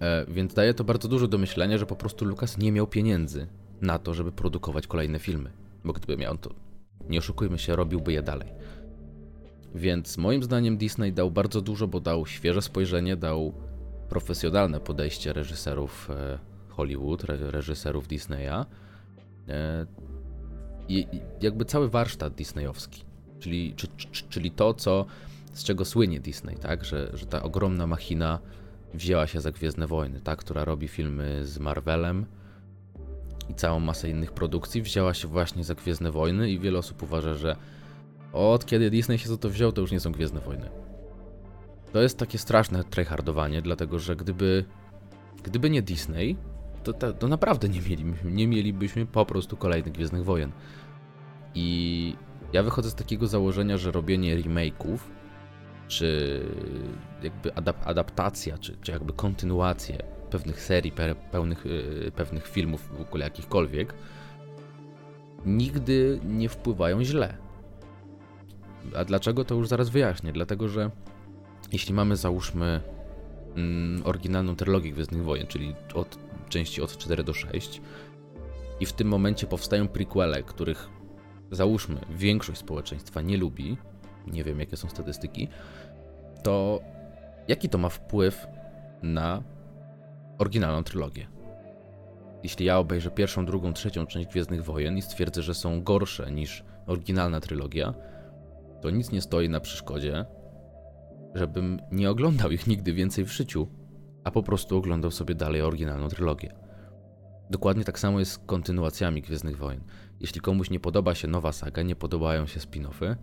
[0.00, 3.46] E, więc daje to bardzo dużo do myślenia, że po prostu Lucas nie miał pieniędzy
[3.80, 5.50] na to, żeby produkować kolejne filmy.
[5.84, 6.50] Bo gdyby miał to,
[7.08, 8.48] nie oszukujmy się, robiłby je dalej.
[9.74, 13.52] Więc moim zdaniem Disney dał bardzo dużo, bo dał świeże spojrzenie, dał
[14.08, 18.64] profesjonalne podejście reżyserów e, Hollywood, reżyserów Disneya.
[19.48, 19.86] E,
[20.88, 21.06] I
[21.40, 23.04] jakby cały warsztat disneyowski,
[23.40, 23.88] czyli, czy,
[24.28, 25.06] czyli to, co,
[25.52, 26.84] z czego słynie Disney, tak?
[26.84, 28.38] Że, że ta ogromna machina
[28.94, 30.38] wzięła się za Gwiezdne Wojny, tak?
[30.38, 32.26] która robi filmy z Marvelem
[33.50, 37.34] i całą masę innych produkcji, wzięła się właśnie za Gwiezdne Wojny i wiele osób uważa,
[37.34, 37.56] że
[38.32, 40.70] od kiedy Disney się za to wziął, to już nie są Gwiezdne Wojny.
[41.92, 44.64] To jest takie straszne tryhardowanie, dlatego że gdyby,
[45.42, 46.36] gdyby nie Disney,
[46.84, 50.52] to, to, to naprawdę nie mielibyśmy, nie mielibyśmy po prostu kolejnych Gwiezdnych Wojen.
[51.54, 52.16] I
[52.52, 54.98] ja wychodzę z takiego założenia, że robienie remake'ów,
[55.88, 56.40] czy
[57.22, 63.00] jakby adap adaptacja, czy, czy jakby kontynuacje pewnych serii, pe pełnych, yy, pewnych filmów, w
[63.00, 63.94] ogóle jakichkolwiek,
[65.46, 67.47] nigdy nie wpływają źle
[68.96, 70.32] a dlaczego to już zaraz wyjaśnię.
[70.32, 70.90] Dlatego, że
[71.72, 72.80] jeśli mamy załóżmy
[73.56, 77.80] mm, oryginalną trylogię Gwiezdnych Wojen, czyli od części od 4 do 6
[78.80, 80.88] i w tym momencie powstają prequele, których
[81.50, 83.76] załóżmy większość społeczeństwa nie lubi,
[84.26, 85.48] nie wiem jakie są statystyki,
[86.42, 86.80] to
[87.48, 88.46] jaki to ma wpływ
[89.02, 89.42] na
[90.38, 91.26] oryginalną trylogię?
[92.42, 96.64] Jeśli ja obejrzę pierwszą, drugą, trzecią część Gwiezdnych Wojen i stwierdzę, że są gorsze niż
[96.86, 97.94] oryginalna trylogia,
[98.82, 100.24] to nic nie stoi na przeszkodzie,
[101.34, 103.68] żebym nie oglądał ich nigdy więcej w życiu,
[104.24, 106.54] a po prostu oglądał sobie dalej oryginalną trylogię.
[107.50, 109.84] Dokładnie tak samo jest z kontynuacjami Gwiezdnych Wojen.
[110.20, 113.16] Jeśli komuś nie podoba się nowa saga, nie podobają się spin-offy,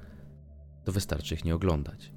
[0.84, 2.12] to wystarczy ich nie oglądać.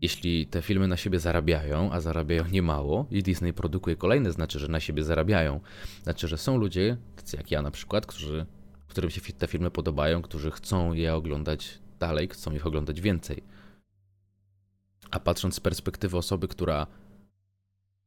[0.00, 4.68] Jeśli te filmy na siebie zarabiają, a zarabiają niemało, i Disney produkuje kolejne, znaczy, że
[4.68, 5.60] na siebie zarabiają.
[6.02, 8.46] Znaczy, że są ludzie, tacy jak ja na przykład, którzy,
[8.88, 13.42] którym się te filmy podobają, którzy chcą je oglądać dalej, chcą ich oglądać więcej.
[15.10, 16.86] A patrząc z perspektywy osoby, która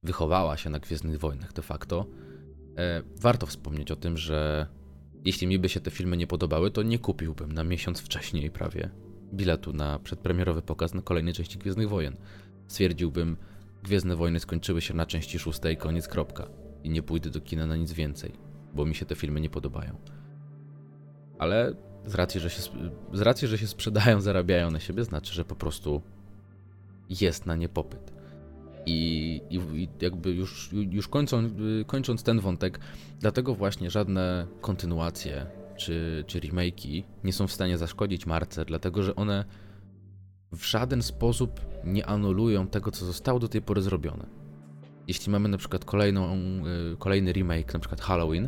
[0.03, 2.05] wychowała się na Gwiezdnych Wojnach de facto,
[2.77, 4.67] e, warto wspomnieć o tym, że
[5.25, 8.89] jeśli mi by się te filmy nie podobały, to nie kupiłbym na miesiąc wcześniej prawie
[9.33, 12.15] biletu na przedpremierowy pokaz na kolejnej części Gwiezdnych Wojen.
[12.67, 13.37] Stwierdziłbym,
[13.83, 16.47] Gwiezdne Wojny skończyły się na części szóstej, koniec kropka.
[16.83, 18.31] I nie pójdę do kina na nic więcej,
[18.73, 19.95] bo mi się te filmy nie podobają.
[21.39, 21.73] Ale
[22.05, 22.61] z racji, że się,
[23.13, 26.01] z racji, że się sprzedają, zarabiają na siebie, znaczy, że po prostu
[27.09, 28.13] jest na nie popyt.
[28.85, 31.53] I, i, jakby już, już kończąc,
[31.87, 32.79] kończąc ten wątek,
[33.19, 35.45] dlatego właśnie żadne kontynuacje
[35.77, 39.45] czy, czy remake'i nie są w stanie zaszkodzić marce, dlatego że one
[40.51, 44.25] w żaden sposób nie anulują tego, co zostało do tej pory zrobione.
[45.07, 46.35] Jeśli mamy na przykład kolejną,
[46.93, 48.47] y, kolejny remake, na przykład Halloween,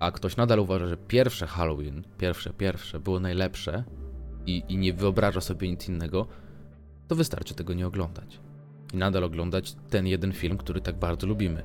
[0.00, 3.84] a ktoś nadal uważa, że pierwsze Halloween, pierwsze, pierwsze było najlepsze
[4.46, 6.26] i, i nie wyobraża sobie nic innego,
[7.08, 8.40] to wystarczy tego nie oglądać.
[8.94, 11.62] I nadal oglądać ten jeden film, który tak bardzo lubimy.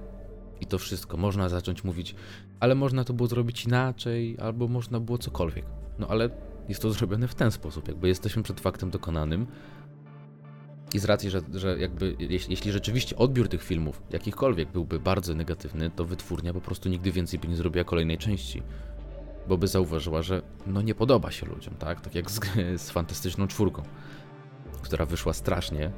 [0.61, 1.17] I to wszystko.
[1.17, 2.15] Można zacząć mówić,
[2.59, 5.65] ale można to było zrobić inaczej, albo można było cokolwiek.
[5.99, 6.29] No ale
[6.69, 9.47] jest to zrobione w ten sposób, jakby jesteśmy przed faktem dokonanym.
[10.93, 15.35] I z racji, że, że jakby jeśli, jeśli rzeczywiście odbiór tych filmów, jakichkolwiek, byłby bardzo
[15.35, 18.63] negatywny, to wytwórnia po prostu nigdy więcej by nie zrobiła kolejnej części.
[19.47, 22.01] Bo by zauważyła, że no nie podoba się ludziom, tak?
[22.01, 22.39] Tak jak z,
[22.85, 23.83] z fantastyczną czwórką,
[24.81, 25.91] która wyszła strasznie, e,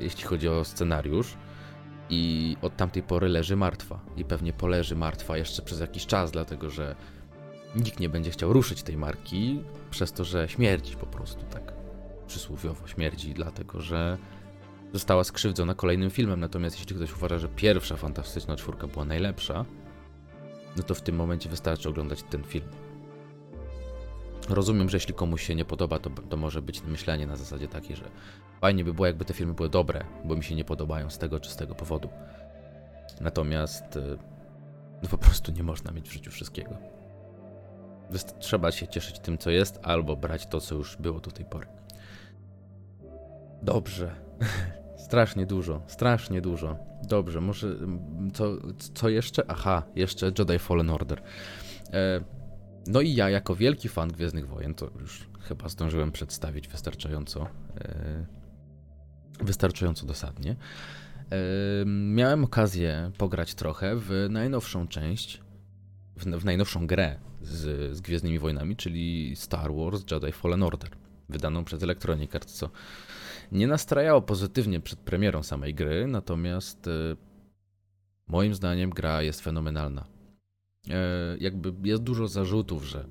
[0.00, 1.36] jeśli chodzi o scenariusz
[2.10, 4.00] i od tamtej pory leży martwa.
[4.16, 6.96] I pewnie poleży martwa jeszcze przez jakiś czas, dlatego że
[7.76, 11.71] nikt nie będzie chciał ruszyć tej marki, przez to, że śmierdzi po prostu, tak
[12.26, 14.18] przysłowiowo śmierdzi, dlatego że
[14.92, 16.40] została skrzywdzona kolejnym filmem.
[16.40, 19.64] Natomiast jeśli ktoś uważa, że pierwsza fantastyczna czwórka była najlepsza,
[20.76, 22.68] no to w tym momencie wystarczy oglądać ten film.
[24.48, 27.96] Rozumiem, że jeśli komuś się nie podoba, to, to może być myślenie na zasadzie takiej,
[27.96, 28.04] że
[28.60, 31.40] fajnie by było, jakby te filmy były dobre, bo mi się nie podobają z tego
[31.40, 32.08] czy z tego powodu.
[33.20, 34.18] Natomiast y,
[35.02, 36.76] no po prostu nie można mieć w życiu wszystkiego.
[38.38, 41.66] Trzeba się cieszyć tym, co jest, albo brać to, co już było do tej pory.
[43.62, 44.14] Dobrze.
[45.06, 46.76] strasznie dużo, strasznie dużo.
[47.02, 48.56] Dobrze, może mm, co,
[48.94, 49.50] co jeszcze?
[49.50, 51.22] Aha, jeszcze Jedi Fallen Order.
[51.92, 52.20] E,
[52.86, 57.48] no i ja, jako wielki fan Gwiezdnych Wojen, to już chyba zdążyłem przedstawić wystarczająco,
[57.80, 58.26] e,
[59.40, 60.56] wystarczająco dosadnie.
[61.30, 61.36] E,
[61.86, 65.40] miałem okazję pograć trochę w najnowszą część,
[66.16, 70.90] w, w najnowszą grę z, z Gwiezdnymi Wojnami, czyli Star Wars Jedi Fallen Order,
[71.28, 72.70] wydaną przez Electronic Arts, co
[73.52, 77.16] nie nastrajało pozytywnie przed premierą samej gry, natomiast e,
[78.26, 80.04] moim zdaniem gra jest fenomenalna.
[80.90, 83.06] E, jakby jest dużo zarzutów, że,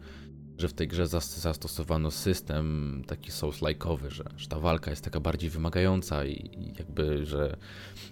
[0.58, 5.50] że w tej grze zastosowano system taki souls-like'owy, że, że ta walka jest taka bardziej
[5.50, 7.58] wymagająca i, jakby, że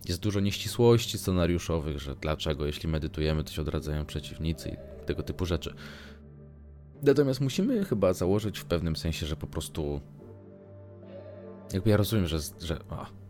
[0.08, 5.46] jest dużo nieścisłości scenariuszowych, że dlaczego jeśli medytujemy, to się odradzają przeciwnicy i tego typu
[5.46, 5.74] rzeczy.
[7.04, 10.02] Natomiast musimy chyba założyć w pewnym sensie, że po prostu
[11.74, 12.80] jakby ja rozumiem, że, że,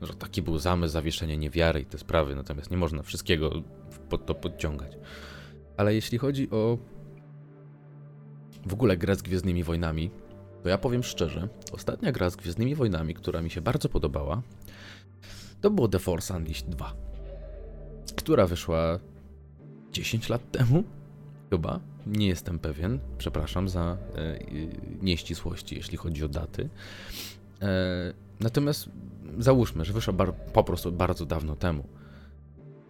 [0.02, 3.52] że taki był zamysł, zawieszenie niewiary i te sprawy, natomiast nie można wszystkiego
[4.10, 4.98] pod to podciągać.
[5.78, 6.78] Ale jeśli chodzi o
[8.68, 10.12] w ogóle grę z Gwiezdnymi Wojnami,
[10.64, 14.42] to ja powiem szczerze, ostatnia gra z Gwiezdnymi Wojnami, która mi się bardzo podobała,
[15.62, 16.96] to było The Force Unleashed 2,
[18.16, 19.00] która wyszła
[19.92, 20.84] 10 lat temu,
[21.50, 24.40] chyba, nie jestem pewien, przepraszam za e,
[25.02, 26.70] nieścisłości, jeśli chodzi o daty.
[27.62, 28.90] E, natomiast
[29.38, 30.14] załóżmy, że wyszła
[30.54, 31.84] po prostu bardzo dawno temu.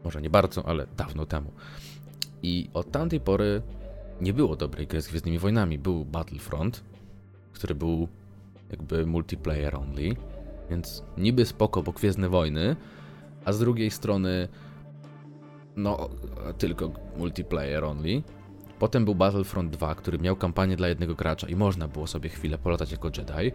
[0.03, 1.51] Może nie bardzo, ale dawno temu.
[2.43, 3.61] I od tamtej pory
[4.21, 5.79] nie było dobrej gry z Gwiezdnymi Wojnami.
[5.79, 6.83] Był Battlefront,
[7.53, 8.07] który był
[8.71, 10.15] jakby multiplayer only,
[10.69, 12.75] więc niby spoko, bo Gwiezdne Wojny,
[13.45, 14.47] a z drugiej strony
[15.75, 16.09] no
[16.57, 18.23] tylko multiplayer only.
[18.79, 22.57] Potem był Battlefront 2, który miał kampanię dla jednego gracza i można było sobie chwilę
[22.57, 23.51] polatać jako Jedi.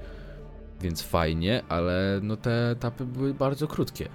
[0.81, 4.09] Więc fajnie, ale no te etapy były bardzo krótkie.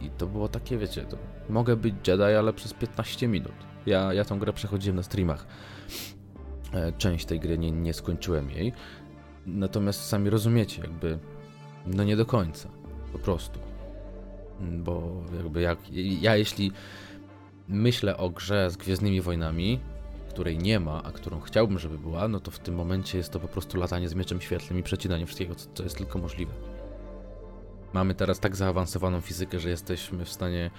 [0.00, 1.16] I to było takie, wiecie, to
[1.48, 3.52] mogę być Jedi, ale przez 15 minut.
[3.86, 5.46] Ja, ja tą grę przechodziłem na streamach.
[6.72, 8.72] E, część tej gry nie, nie skończyłem jej.
[9.46, 11.18] Natomiast sami rozumiecie, jakby
[11.86, 12.68] no nie do końca.
[13.12, 13.60] Po prostu.
[14.60, 15.78] Bo jakby jak
[16.20, 16.72] ja jeśli
[17.68, 19.80] myślę o grze z Gwiezdnymi Wojnami,
[20.34, 23.40] której nie ma, a którą chciałbym, żeby była, no to w tym momencie jest to
[23.40, 26.52] po prostu latanie z mieczem świetlnym i przecinanie wszystkiego, co, co jest tylko możliwe.
[27.92, 30.70] Mamy teraz tak zaawansowaną fizykę, że jesteśmy w stanie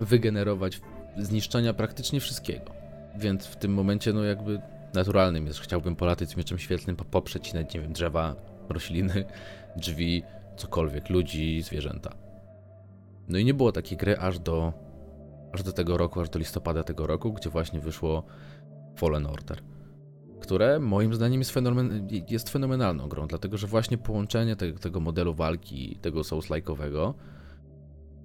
[0.00, 0.80] wygenerować
[1.16, 2.72] zniszczenia praktycznie wszystkiego.
[3.18, 4.60] Więc w tym momencie, no jakby
[4.94, 8.36] naturalnym jest, chciałbym polatać z mieczem świetlnym, poprzecinać, nie wiem, drzewa,
[8.68, 9.24] rośliny,
[9.76, 10.22] drzwi,
[10.56, 12.14] cokolwiek, ludzi, zwierzęta.
[13.28, 14.72] No i nie było takiej gry aż do,
[15.52, 18.22] aż do tego roku, aż do listopada tego roku, gdzie właśnie wyszło
[18.96, 19.62] Fallen Order,
[20.40, 25.34] które moim zdaniem jest, fenomen, jest fenomenalną grą, dlatego że właśnie połączenie tego, tego modelu
[25.34, 27.14] walki, tego Souls-like'owego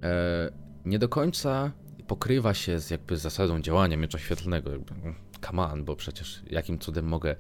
[0.03, 0.51] e,
[0.86, 1.72] nie do końca
[2.11, 4.72] pokrywa się z jakby zasadą działania miecza świetlnego.
[4.72, 5.15] Jakby, mm,
[5.45, 7.36] come on, bo przecież jakim cudem mogę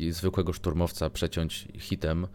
[0.00, 2.26] y, zwykłego szturmowca przeciąć hitem,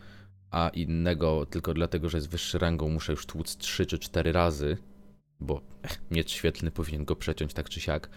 [0.51, 4.77] a innego tylko dlatego, że jest wyższy rangą muszę już tłuc 3 czy 4 razy,
[5.41, 5.61] bo
[6.11, 8.09] miecz świetlny powinien go przeciąć tak czy siak.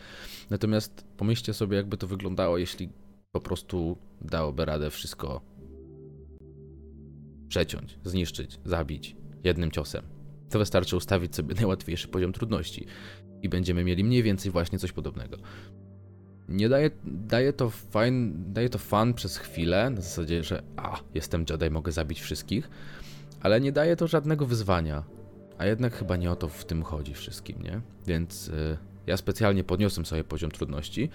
[0.50, 2.88] Natomiast pomyślcie sobie, jakby to wyglądało, jeśli
[3.32, 5.40] po prostu dałoby radę wszystko
[7.48, 10.04] przeciąć, zniszczyć, zabić jednym ciosem.
[10.50, 12.86] To wystarczy ustawić sobie najłatwiejszy poziom trudności
[13.42, 15.36] i będziemy mieli mniej więcej właśnie coś podobnego.
[16.48, 21.44] Nie daje, daje, to fajn, daje to fan przez chwilę, na zasadzie, że a, jestem
[21.50, 22.70] Jedi, mogę zabić wszystkich,
[23.40, 25.04] ale nie daje to żadnego wyzwania.
[25.58, 27.80] A jednak chyba nie o to w tym chodzi wszystkim, nie?
[28.06, 31.10] Więc y, ja specjalnie podniosłem sobie poziom trudności,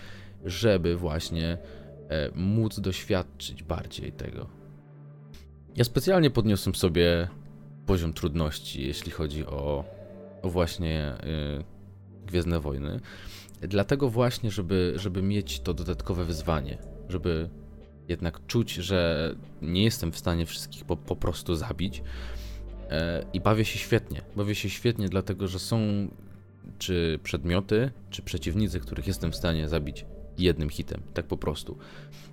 [0.45, 4.47] żeby właśnie y, móc doświadczyć bardziej tego.
[5.75, 7.27] Ja specjalnie podniosłem sobie
[7.85, 9.85] poziom trudności, jeśli chodzi o,
[10.41, 11.13] o właśnie
[11.59, 12.99] y, Gwiezdne Wojny.
[13.61, 16.77] Dlatego właśnie, żeby, żeby mieć to dodatkowe wyzwanie,
[17.09, 17.49] żeby
[18.07, 19.29] jednak czuć, że
[19.61, 22.03] nie jestem w stanie wszystkich po, po prostu zabić.
[22.89, 24.21] E, I bawię się świetnie.
[24.35, 26.07] Bawię się świetnie, dlatego że są
[26.77, 30.05] czy przedmioty, czy przeciwnicy, których jestem w stanie zabić
[30.37, 31.77] jednym hitem, tak po prostu.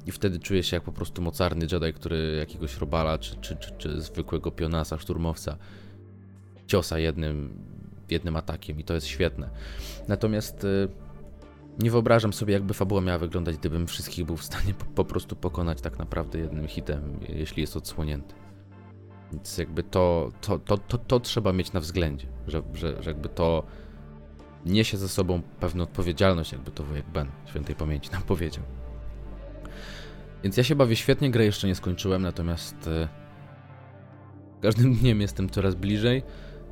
[0.07, 3.73] I wtedy czuję się jak po prostu mocarny Jedi, który jakiegoś robala, czy, czy, czy,
[3.79, 5.57] czy zwykłego pionasa, szturmowca
[6.67, 7.59] ciosa jednym,
[8.11, 9.51] jednym atakiem i to jest świetne.
[10.09, 10.89] Natomiast y,
[11.79, 15.37] nie wyobrażam sobie, jakby fabuła miała wyglądać, gdybym wszystkich był w stanie po, po prostu
[15.37, 18.35] pokonać tak naprawdę jednym hitem, jeśli jest odsłonięty.
[19.33, 23.29] Więc jakby to, to, to, to, to trzeba mieć na względzie, że, że, że jakby
[23.29, 23.63] to
[24.67, 28.65] niesie ze sobą pewną odpowiedzialność, jakby to wujek Ben świętej pamięci nam powiedział.
[30.43, 33.09] Więc ja się bawię świetnie, grę jeszcze nie skończyłem, natomiast e,
[34.67, 36.23] każdym dniem jestem coraz bliżej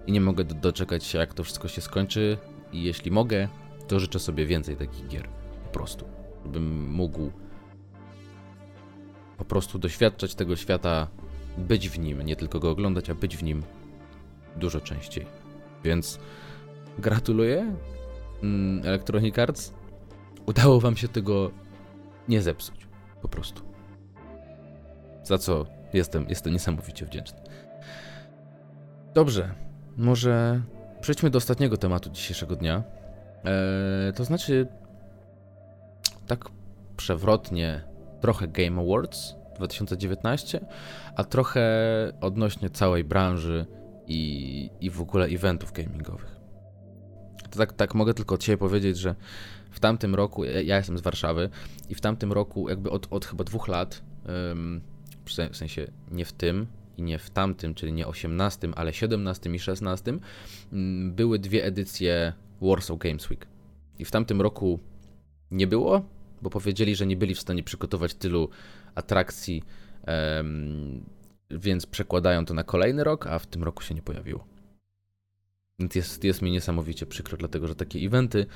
[0.06, 2.38] i nie mogę doczekać się, jak to wszystko się skończy.
[2.72, 3.48] I jeśli mogę,
[3.88, 5.28] to życzę sobie więcej takich gier.
[5.64, 6.04] Po prostu.
[6.44, 7.30] Żebym mógł
[9.36, 11.08] po prostu doświadczać tego świata,
[11.58, 13.62] być w nim, nie tylko go oglądać, a być w nim
[14.56, 15.26] dużo częściej.
[15.84, 16.18] Więc
[16.98, 17.74] Gratuluję.
[18.42, 19.72] Mm, Electronic Arts.
[20.46, 21.50] Udało wam się tego
[22.28, 22.86] nie zepsuć.
[23.22, 23.62] Po prostu.
[25.22, 27.38] Za co jestem, jestem niesamowicie wdzięczny.
[29.14, 29.54] Dobrze.
[29.96, 30.62] Może
[31.00, 32.82] przejdźmy do ostatniego tematu dzisiejszego dnia.
[33.44, 34.66] Eee, to znaczy,
[36.26, 36.44] tak
[36.96, 37.84] przewrotnie,
[38.20, 40.66] trochę Game Awards 2019,
[41.16, 41.62] a trochę
[42.20, 43.66] odnośnie całej branży
[44.06, 46.34] i, i w ogóle eventów gamingowych
[47.54, 49.14] to tak, tak mogę tylko od siebie powiedzieć, że
[49.70, 51.50] w tamtym roku, ja jestem z Warszawy
[51.88, 54.02] i w tamtym roku jakby od, od chyba dwóch lat,
[55.24, 59.58] w sensie nie w tym i nie w tamtym, czyli nie 18, ale 17 i
[59.58, 60.18] 16,
[61.10, 62.32] były dwie edycje
[62.62, 63.46] Warsaw Games Week.
[63.98, 64.80] I w tamtym roku
[65.50, 66.02] nie było,
[66.42, 68.48] bo powiedzieli, że nie byli w stanie przygotować tylu
[68.94, 69.62] atrakcji,
[71.50, 74.46] więc przekładają to na kolejny rok, a w tym roku się nie pojawiło.
[75.78, 78.46] Więc jest, jest mi niesamowicie przykro, dlatego że takie eventy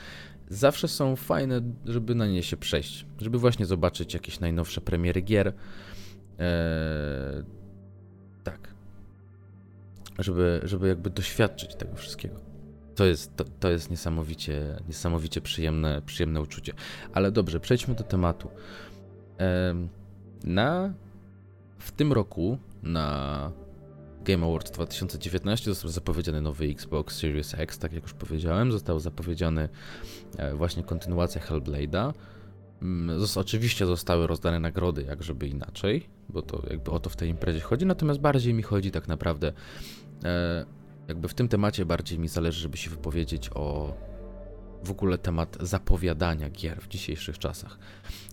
[0.49, 3.07] zawsze są fajne, żeby na nie się przejść.
[3.18, 5.53] Żeby właśnie zobaczyć jakieś najnowsze premiery gier.
[6.39, 7.45] Eee,
[8.45, 8.74] tak.
[10.18, 12.41] Żeby, żeby jakby doświadczyć tego wszystkiego.
[12.95, 16.72] To jest, to, to jest niesamowicie, niesamowicie przyjemne, przyjemne uczucie.
[17.12, 18.51] Ale dobrze, przejdźmy do tematu.
[19.39, 19.89] Eee,
[20.45, 20.95] na,
[21.78, 23.51] w tym roku na
[24.24, 28.72] Game Awards 2019 został zapowiedziany nowy Xbox Series X, tak jak już powiedziałem.
[28.72, 29.68] Został zapowiedziany
[30.39, 32.12] e, właśnie kontynuacja Hellblade'a.
[32.82, 37.28] Mm, oczywiście zostały rozdane nagrody, jak żeby inaczej, bo to jakby o to w tej
[37.30, 39.53] imprezie chodzi, natomiast bardziej mi chodzi tak naprawdę,
[40.24, 40.64] e,
[41.09, 43.95] jakby w tym temacie bardziej mi zależy, żeby się wypowiedzieć o
[44.85, 47.79] w ogóle temat zapowiadania gier w dzisiejszych czasach.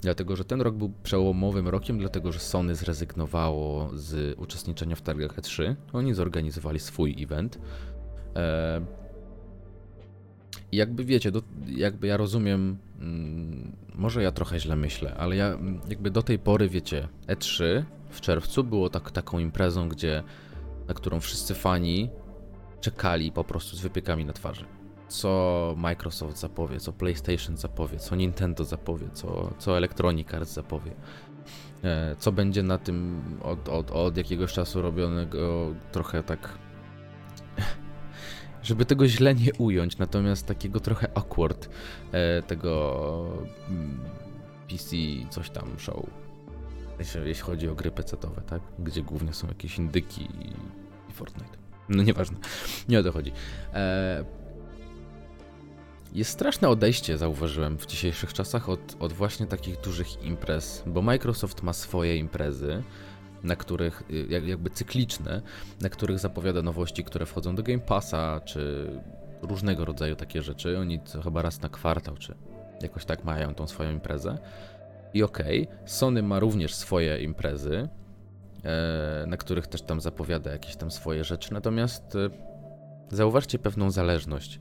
[0.01, 5.37] Dlatego, że ten rok był przełomowym rokiem, dlatego, że Sony zrezygnowało z uczestniczenia w targach
[5.37, 5.75] E3.
[5.93, 7.59] Oni zorganizowali swój event.
[8.35, 8.81] E,
[10.71, 15.47] I jakby wiecie, do, jakby ja rozumiem, mm, może ja trochę źle myślę, ale ja
[15.47, 20.23] mm, jakby do tej pory, wiecie, E3 w czerwcu było tak, taką imprezą, gdzie,
[20.87, 22.09] na którą wszyscy fani
[22.81, 24.65] czekali po prostu z wypiekami na twarzy
[25.07, 30.91] co Microsoft zapowie, co PlayStation zapowie, co Nintendo zapowie, co, co Electronic Arts zapowie.
[31.83, 36.49] E, co będzie na tym od, od, od jakiegoś czasu robionego trochę tak.
[38.63, 41.69] Żeby tego źle nie ująć, natomiast takiego trochę awkward
[42.11, 43.99] e, tego mm,
[44.69, 44.95] PC
[45.29, 46.05] coś tam show.
[46.99, 48.61] Jeśli chodzi o gry PC-owe, tak?
[48.79, 50.49] Gdzie głównie są jakieś indyki i,
[51.09, 51.57] i Fortnite.
[51.89, 52.37] No nieważne,
[52.89, 53.31] nie o to chodzi.
[56.15, 61.63] Jest straszne odejście, zauważyłem w dzisiejszych czasach, od, od właśnie takich dużych imprez, bo Microsoft
[61.63, 62.83] ma swoje imprezy,
[63.43, 65.41] na których, y, jakby cykliczne,
[65.81, 68.89] na których zapowiada nowości, które wchodzą do Game Passa, czy
[69.41, 70.79] różnego rodzaju takie rzeczy.
[70.79, 72.35] Oni chyba raz na kwartał, czy
[72.81, 74.37] jakoś tak mają tą swoją imprezę.
[75.13, 77.89] I okej, okay, Sony ma również swoje imprezy,
[78.63, 82.29] e, na których też tam zapowiada jakieś tam swoje rzeczy, natomiast e,
[83.11, 84.59] zauważcie pewną zależność,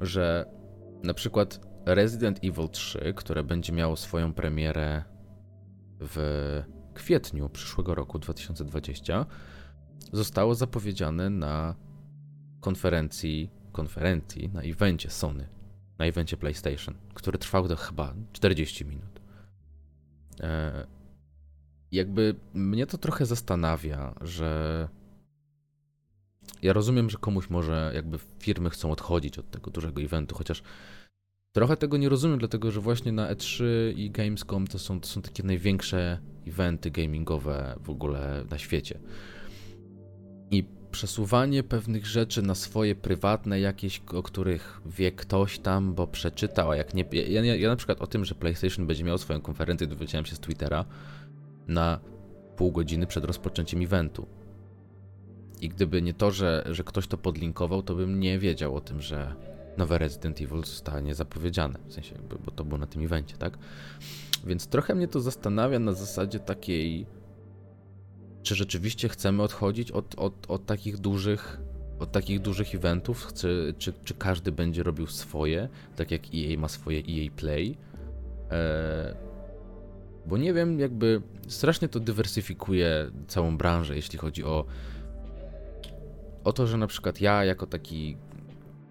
[0.00, 0.57] że
[1.02, 5.04] na przykład Resident Evil 3, które będzie miało swoją premierę
[6.00, 6.62] w
[6.94, 9.26] kwietniu przyszłego roku 2020,
[10.12, 11.74] zostało zapowiedziane na
[12.60, 15.48] konferencji, konferencji, na evencie Sony,
[15.98, 19.20] na evencie PlayStation, który trwał do chyba 40 minut.
[20.40, 20.86] E,
[21.92, 24.88] jakby mnie to trochę zastanawia, że
[26.62, 30.62] ja rozumiem, że komuś może jakby firmy chcą odchodzić od tego dużego eventu, chociaż
[31.52, 33.64] trochę tego nie rozumiem, dlatego że właśnie na E3
[33.96, 38.98] i Gamescom to są, to są takie największe eventy gamingowe w ogóle na świecie.
[40.50, 46.70] I przesuwanie pewnych rzeczy na swoje prywatne, jakieś, o których wie ktoś tam, bo przeczytał,
[46.70, 47.04] a jak nie.
[47.12, 50.36] Ja, ja, ja na przykład o tym, że PlayStation będzie miał swoją konferencję, dowiedziałem się
[50.36, 50.84] z Twittera
[51.68, 52.00] na
[52.56, 54.37] pół godziny przed rozpoczęciem eventu.
[55.60, 59.00] I gdyby nie to, że, że ktoś to podlinkował, to bym nie wiedział o tym,
[59.00, 59.34] że
[59.76, 61.78] nowe Resident Evil zostanie zapowiedziane.
[61.86, 63.58] W sensie, bo to było na tym evencie, tak?
[64.46, 67.06] Więc trochę mnie to zastanawia na zasadzie takiej,
[68.42, 71.60] czy rzeczywiście chcemy odchodzić od, od, od takich dużych
[71.98, 76.68] od takich dużych eventów, czy, czy, czy każdy będzie robił swoje, tak jak EA ma
[76.68, 77.76] swoje EA Play.
[78.50, 79.14] Eee,
[80.26, 84.64] bo nie wiem, jakby strasznie to dywersyfikuje całą branżę, jeśli chodzi o
[86.48, 88.16] o to, że na przykład ja jako taki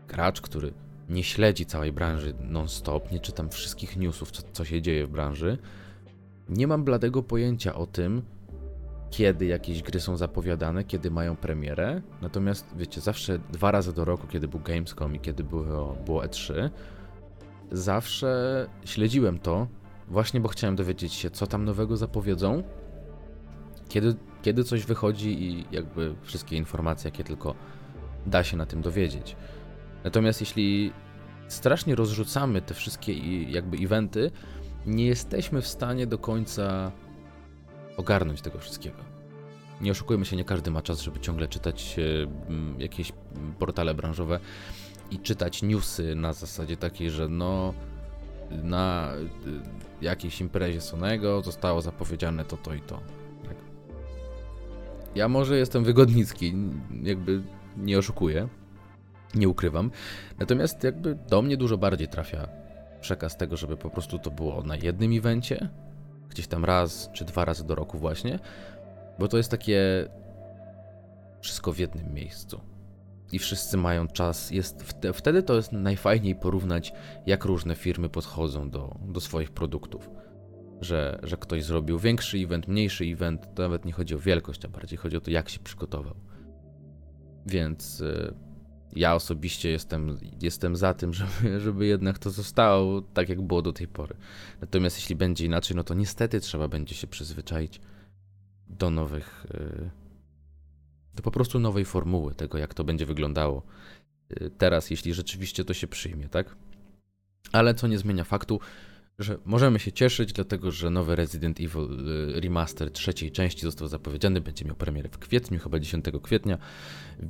[0.08, 0.74] gracz, który
[1.10, 5.58] nie śledzi całej branży non-stop, nie czytam wszystkich newsów, co, co się dzieje w branży,
[6.49, 8.22] nie mam bladego pojęcia o tym,
[9.10, 12.01] kiedy jakieś gry są zapowiadane, kiedy mają premierę.
[12.22, 16.70] Natomiast wiecie, zawsze dwa razy do roku, kiedy był Gamescom i kiedy było, było E3,
[17.72, 19.68] zawsze śledziłem to,
[20.08, 22.64] właśnie bo chciałem dowiedzieć się, co tam nowego zapowiedzą,
[23.89, 27.55] kiedy kiedy coś wychodzi i jakby wszystkie informacje, jakie tylko
[28.25, 29.35] da się na tym dowiedzieć.
[30.03, 30.91] Natomiast jeśli
[31.47, 34.31] strasznie rozrzucamy te wszystkie jakby eventy,
[34.85, 36.91] nie jesteśmy w stanie do końca
[37.97, 38.97] ogarnąć tego wszystkiego.
[39.81, 43.11] Nie oszukujmy się, nie każdy ma czas, żeby ciągle czytać e, jakieś
[43.59, 44.39] portale branżowe
[45.11, 47.73] i czytać newsy na zasadzie takiej, że no
[48.51, 53.01] na e, jakiejś imprezie Sonego zostało zapowiedziane to, to i to.
[55.18, 56.53] Ja może jestem wygodnicki,
[57.03, 57.43] jakby
[57.78, 58.47] nie oszukuję,
[59.36, 59.91] nie ukrywam.
[60.39, 62.47] Natomiast jakby do mnie dużo bardziej trafia
[63.01, 65.70] przekaz tego, żeby po prostu to było na jednym evencie,
[66.30, 68.39] gdzieś tam raz czy dwa razy do roku właśnie,
[69.20, 70.09] bo to jest takie
[71.41, 72.61] wszystko w jednym miejscu.
[73.32, 74.51] I wszyscy mają czas.
[74.51, 76.93] Jest, wtedy to jest najfajniej porównać,
[77.26, 80.09] jak różne firmy podchodzą do, do swoich produktów
[80.82, 84.67] że, że ktoś zrobił większy event, mniejszy event, to nawet nie chodzi o wielkość, a
[84.67, 86.15] bardziej chodzi o to, jak się przygotował.
[87.45, 88.34] Więc y,
[88.95, 93.73] ja osobiście jestem, jestem za tym, żeby, żeby jednak to zostało tak, jak było do
[93.73, 94.15] tej pory.
[94.61, 97.82] Natomiast jeśli będzie inaczej, no to niestety trzeba będzie się przyzwyczaić
[98.69, 99.89] do nowych, y,
[101.15, 103.63] do po prostu nowej formuły tego, jak to będzie wyglądało
[104.41, 106.55] y, teraz, jeśli rzeczywiście to się przyjmie, tak?
[107.51, 108.59] Ale co nie zmienia faktu,
[109.20, 114.41] że możemy się cieszyć, dlatego że nowy Resident Evil y, Remaster trzeciej części został zapowiedziany,
[114.41, 116.57] będzie miał premierę w kwietniu, chyba 10 kwietnia,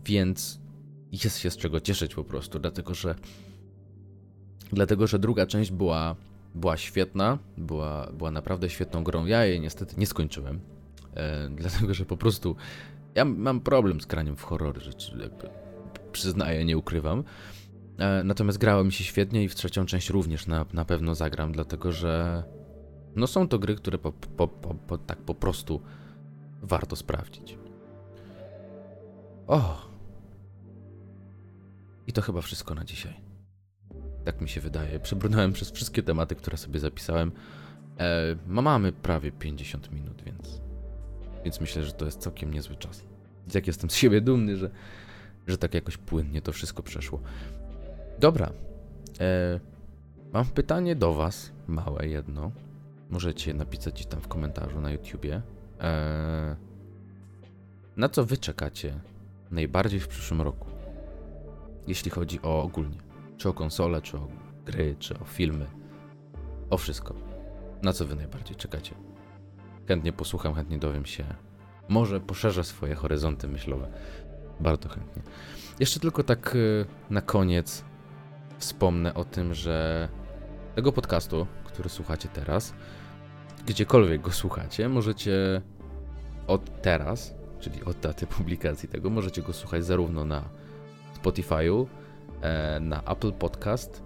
[0.05, 0.59] więc
[1.23, 3.15] jest się z czego cieszyć po prostu, dlatego że
[4.73, 6.15] dlatego że druga część była,
[6.55, 9.25] była świetna, była, była naprawdę świetną grą.
[9.25, 10.59] Ja jej niestety nie skończyłem,
[11.15, 12.55] e, dlatego że po prostu
[13.15, 14.81] ja mam problem z graniem w horrory,
[16.11, 17.23] przyznaję, nie ukrywam.
[17.97, 21.51] E, natomiast grało mi się świetnie i w trzecią część również na, na pewno zagram,
[21.51, 22.43] dlatego że
[23.15, 25.81] no są to gry, które po, po, po, tak po prostu
[26.61, 27.57] warto sprawdzić.
[29.47, 29.87] O!
[32.07, 33.13] I to chyba wszystko na dzisiaj.
[34.25, 34.99] Tak mi się wydaje.
[34.99, 37.31] Przebrnąłem przez wszystkie tematy, które sobie zapisałem.
[37.99, 40.61] E, mamy prawie 50 minut, więc,
[41.43, 43.03] więc myślę, że to jest całkiem niezły czas.
[43.53, 44.69] Jak jestem z siebie dumny, że,
[45.47, 47.21] że tak jakoś płynnie to wszystko przeszło.
[48.19, 48.51] Dobra.
[49.19, 49.59] E,
[50.33, 52.51] mam pytanie do Was, małe jedno.
[53.09, 55.41] Możecie napisać tam w komentarzu na YouTubie.
[55.81, 56.55] E,
[57.97, 58.99] na co Wy czekacie
[59.51, 60.67] najbardziej w przyszłym roku?
[61.87, 62.97] Jeśli chodzi o ogólnie.
[63.37, 64.27] Czy o konsole, czy o
[64.65, 65.65] gry, czy o filmy.
[66.69, 67.13] O wszystko.
[67.81, 68.95] Na co Wy najbardziej czekacie?
[69.87, 71.25] Chętnie posłucham, chętnie dowiem się.
[71.89, 73.91] Może poszerzę swoje horyzonty myślowe.
[74.59, 75.21] Bardzo chętnie.
[75.79, 77.83] Jeszcze tylko tak e, na koniec
[78.57, 80.09] wspomnę o tym, że
[80.75, 82.73] tego podcastu, który słuchacie teraz,
[83.65, 85.61] gdziekolwiek go słuchacie, możecie
[86.47, 90.43] od teraz, czyli od daty publikacji tego, możecie go słuchać zarówno na
[91.23, 91.85] Spotify'u,
[92.41, 94.03] e, na Apple Podcast,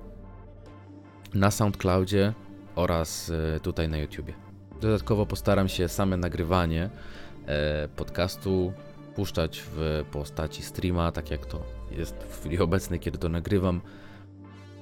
[1.33, 2.33] na SoundCloudzie
[2.75, 4.33] oraz e, tutaj na YouTubie.
[4.81, 6.89] Dodatkowo postaram się same nagrywanie
[7.45, 8.73] e, podcastu
[9.15, 13.81] puszczać w postaci streama, tak jak to jest w chwili obecnej, kiedy to nagrywam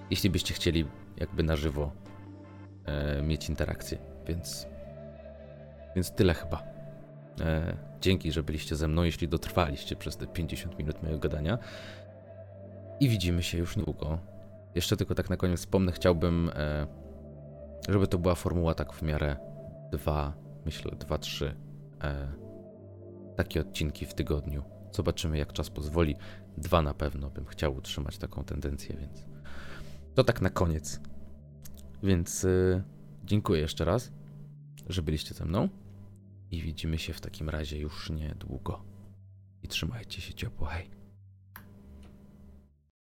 [0.09, 0.85] jeśli byście chcieli
[1.17, 1.91] jakby na żywo
[2.85, 3.97] e, mieć interakcję.
[4.27, 4.67] Więc,
[5.95, 6.63] więc tyle chyba.
[7.41, 11.57] E, dzięki, że byliście ze mną, jeśli dotrwaliście przez te 50 minut mojego gadania.
[12.99, 14.19] I widzimy się już niedługo.
[14.75, 16.87] Jeszcze tylko tak na koniec wspomnę, chciałbym, e,
[17.89, 19.35] żeby to była formuła tak w miarę
[19.91, 20.33] dwa,
[20.65, 21.55] myślę, dwa, trzy
[22.03, 22.27] e,
[23.35, 24.63] takie odcinki w tygodniu.
[24.91, 26.15] Zobaczymy, jak czas pozwoli.
[26.57, 29.28] Dwa na pewno bym chciał utrzymać taką tendencję, więc
[30.19, 30.99] to tak na koniec.
[32.03, 32.83] Więc yy,
[33.23, 34.11] dziękuję jeszcze raz,
[34.89, 35.69] że byliście ze mną.
[36.51, 38.85] I widzimy się w takim razie już niedługo.
[39.63, 40.67] I trzymajcie się ciepło.
[40.67, 40.98] Hej.